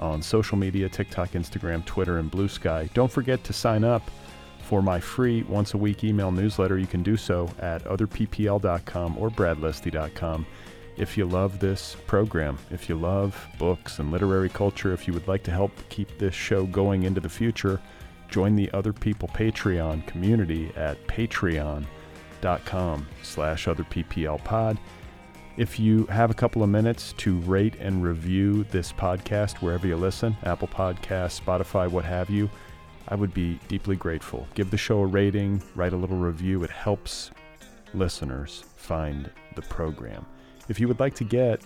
on 0.00 0.22
social 0.22 0.58
media 0.58 0.88
TikTok, 0.88 1.30
Instagram, 1.32 1.84
Twitter, 1.84 2.18
and 2.18 2.30
Blue 2.30 2.48
Sky. 2.48 2.88
Don't 2.94 3.12
forget 3.12 3.44
to 3.44 3.52
sign 3.52 3.84
up 3.84 4.10
for 4.72 4.80
my 4.80 4.98
free 4.98 5.42
once 5.42 5.74
a 5.74 5.76
week 5.76 6.02
email 6.02 6.32
newsletter. 6.32 6.78
You 6.78 6.86
can 6.86 7.02
do 7.02 7.14
so 7.14 7.46
at 7.58 7.84
otherppl.com 7.84 9.18
or 9.18 9.28
bradlisti.com. 9.28 10.46
If 10.96 11.18
you 11.18 11.26
love 11.26 11.58
this 11.58 11.94
program, 12.06 12.56
if 12.70 12.88
you 12.88 12.94
love 12.94 13.38
books 13.58 13.98
and 13.98 14.10
literary 14.10 14.48
culture, 14.48 14.94
if 14.94 15.06
you 15.06 15.12
would 15.12 15.28
like 15.28 15.42
to 15.42 15.50
help 15.50 15.72
keep 15.90 16.16
this 16.16 16.34
show 16.34 16.64
going 16.64 17.02
into 17.02 17.20
the 17.20 17.28
future, 17.28 17.82
join 18.30 18.56
the 18.56 18.72
Other 18.72 18.94
People 18.94 19.28
Patreon 19.28 20.06
community 20.06 20.72
at 20.74 21.06
patreon.com 21.06 23.06
slash 23.22 23.66
otherpplpod. 23.66 24.78
If 25.58 25.78
you 25.78 26.06
have 26.06 26.30
a 26.30 26.34
couple 26.34 26.62
of 26.62 26.70
minutes 26.70 27.12
to 27.18 27.40
rate 27.40 27.74
and 27.78 28.02
review 28.02 28.64
this 28.70 28.90
podcast 28.90 29.58
wherever 29.58 29.86
you 29.86 29.98
listen, 29.98 30.34
Apple 30.44 30.68
Podcasts, 30.68 31.38
Spotify, 31.38 31.90
what 31.90 32.06
have 32.06 32.30
you, 32.30 32.48
I 33.08 33.14
would 33.14 33.34
be 33.34 33.58
deeply 33.68 33.96
grateful. 33.96 34.46
Give 34.54 34.70
the 34.70 34.76
show 34.76 35.00
a 35.00 35.06
rating, 35.06 35.62
write 35.74 35.92
a 35.92 35.96
little 35.96 36.16
review. 36.16 36.62
It 36.62 36.70
helps 36.70 37.30
listeners 37.94 38.64
find 38.76 39.30
the 39.54 39.62
program. 39.62 40.24
If 40.68 40.80
you 40.80 40.88
would 40.88 41.00
like 41.00 41.14
to 41.16 41.24
get 41.24 41.60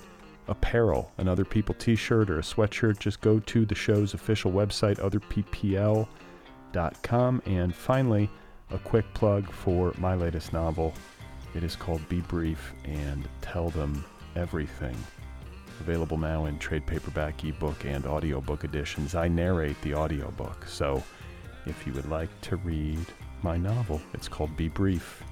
apparel, 0.48 1.12
an 1.18 1.28
Other 1.28 1.44
People 1.44 1.74
t 1.74 1.94
shirt 1.96 2.30
or 2.30 2.38
a 2.38 2.42
sweatshirt, 2.42 2.98
just 2.98 3.20
go 3.20 3.38
to 3.40 3.66
the 3.66 3.74
show's 3.74 4.14
official 4.14 4.50
website, 4.52 4.98
otherppl.com. 4.98 6.06
And 7.46 7.74
finally, 7.74 8.30
a 8.70 8.78
quick 8.78 9.04
plug 9.14 9.50
for 9.50 9.92
my 9.98 10.14
latest 10.14 10.52
novel. 10.52 10.94
It 11.54 11.62
is 11.62 11.76
called 11.76 12.06
Be 12.08 12.20
Brief 12.20 12.74
and 12.84 13.28
Tell 13.40 13.70
Them 13.70 14.04
Everything. 14.34 14.96
Available 15.80 16.18
now 16.18 16.46
in 16.46 16.58
trade 16.58 16.86
paperback, 16.86 17.44
ebook, 17.44 17.84
and 17.84 18.06
audiobook 18.06 18.64
editions. 18.64 19.14
I 19.14 19.28
narrate 19.28 19.80
the 19.82 19.94
audiobook, 19.94 20.66
so 20.66 21.02
if 21.66 21.86
you 21.86 21.92
would 21.92 22.08
like 22.08 22.30
to 22.42 22.56
read 22.56 23.04
my 23.42 23.56
novel, 23.56 24.00
it's 24.14 24.28
called 24.28 24.56
Be 24.56 24.68
Brief 24.68 25.22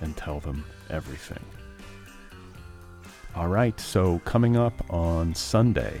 and 0.00 0.16
Tell 0.16 0.40
Them 0.40 0.64
Everything. 0.90 1.44
All 3.34 3.48
right, 3.48 3.78
so 3.78 4.18
coming 4.24 4.56
up 4.56 4.72
on 4.90 5.34
Sunday, 5.34 6.00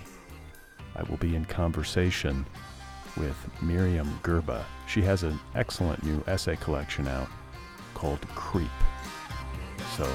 I 0.96 1.02
will 1.04 1.18
be 1.18 1.36
in 1.36 1.44
conversation 1.44 2.46
with 3.16 3.36
Myriam 3.60 4.20
Gurba. 4.22 4.64
She 4.86 5.02
has 5.02 5.22
an 5.22 5.38
excellent 5.54 6.02
new 6.02 6.22
essay 6.26 6.56
collection 6.56 7.06
out 7.06 7.28
called 7.94 8.26
Creep. 8.28 8.70
So 9.96 10.10